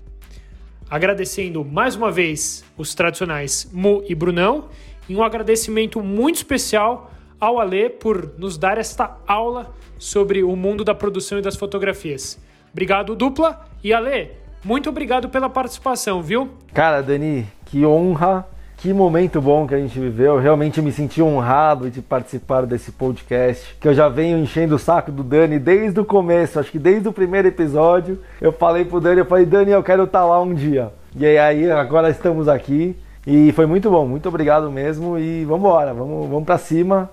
Agradecendo 0.89 1.65
mais 1.65 1.97
uma 1.97 2.13
vez 2.13 2.65
os 2.77 2.95
tradicionais 2.95 3.69
Mu 3.73 4.05
e 4.07 4.15
Brunão 4.15 4.69
e 5.09 5.17
um 5.17 5.23
agradecimento 5.25 6.01
muito 6.01 6.37
especial 6.37 7.11
ao 7.41 7.61
Alê 7.61 7.89
por 7.89 8.33
nos 8.39 8.57
dar 8.57 8.79
esta 8.79 9.17
aula 9.27 9.75
sobre 9.99 10.43
o 10.43 10.55
mundo 10.57 10.85
da 10.85 10.95
produção 10.95 11.39
e 11.39 11.43
das 11.43 11.57
fotografias. 11.57 12.39
Obrigado, 12.73 13.15
dupla. 13.15 13.67
E 13.83 13.93
Alê, 13.93 14.29
muito 14.65 14.89
obrigado 14.89 15.29
pela 15.29 15.49
participação, 15.49 16.23
viu? 16.23 16.51
Cara, 16.73 17.03
Dani, 17.03 17.47
que 17.65 17.85
honra 17.87 18.47
que 18.77 18.93
momento 18.93 19.41
bom 19.41 19.67
que 19.67 19.75
a 19.75 19.79
gente 19.79 19.99
viveu. 19.99 20.39
Realmente 20.39 20.83
me 20.83 20.93
senti 20.93 21.23
honrado 21.23 21.91
de 21.91 22.03
participar 22.03 22.67
desse 22.67 22.93
podcast. 22.93 23.77
Que 23.81 23.89
eu 23.89 23.95
já 23.95 24.09
venho 24.09 24.39
enchendo 24.39 24.75
o 24.75 24.79
saco 24.79 25.11
do 25.11 25.23
Dani 25.23 25.59
desde 25.59 25.99
o 25.99 26.05
começo, 26.05 26.61
acho 26.61 26.71
que 26.71 26.79
desde 26.79 27.09
o 27.09 27.13
primeiro 27.13 27.49
episódio. 27.49 28.21
Eu 28.41 28.53
falei 28.53 28.85
pro 28.85 29.01
Dani, 29.01 29.21
eu 29.21 29.25
falei, 29.25 29.47
Dani, 29.47 29.71
eu 29.71 29.83
quero 29.83 30.05
estar 30.05 30.21
tá 30.21 30.27
lá 30.27 30.41
um 30.41 30.55
dia. 30.55 30.93
E 31.17 31.25
aí 31.25 31.71
agora 31.71 32.11
estamos 32.11 32.49
aqui. 32.49 32.97
E 33.27 33.51
foi 33.53 33.67
muito 33.67 33.91
bom, 33.91 34.07
muito 34.07 34.29
obrigado 34.29 34.71
mesmo. 34.71 35.19
E 35.19 35.45
vamos 35.45 35.67
embora, 35.67 35.95
vamos, 35.95 36.29
vamos 36.29 36.45
pra 36.45 36.59
cima. 36.59 37.11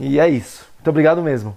E 0.00 0.18
é 0.18 0.28
isso. 0.28 0.66
Muito 0.76 0.90
obrigado 0.90 1.22
mesmo. 1.22 1.56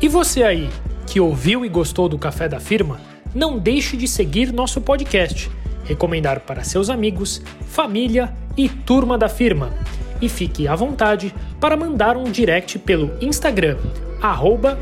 E 0.00 0.08
você 0.08 0.42
aí, 0.42 0.68
que 1.06 1.20
ouviu 1.20 1.64
e 1.64 1.68
gostou 1.68 2.08
do 2.08 2.18
Café 2.18 2.48
da 2.48 2.58
Firma, 2.58 3.00
não 3.34 3.58
deixe 3.58 3.96
de 3.96 4.08
seguir 4.08 4.52
nosso 4.52 4.80
podcast, 4.80 5.48
recomendar 5.84 6.40
para 6.40 6.64
seus 6.64 6.90
amigos, 6.90 7.40
família 7.66 8.34
e 8.56 8.68
turma 8.68 9.16
da 9.16 9.28
firma. 9.28 9.72
E 10.20 10.28
fique 10.28 10.66
à 10.66 10.74
vontade 10.74 11.34
para 11.60 11.76
mandar 11.76 12.16
um 12.16 12.24
direct 12.24 12.78
pelo 12.80 13.16
Instagram, 13.24 13.78
arroba 14.20 14.78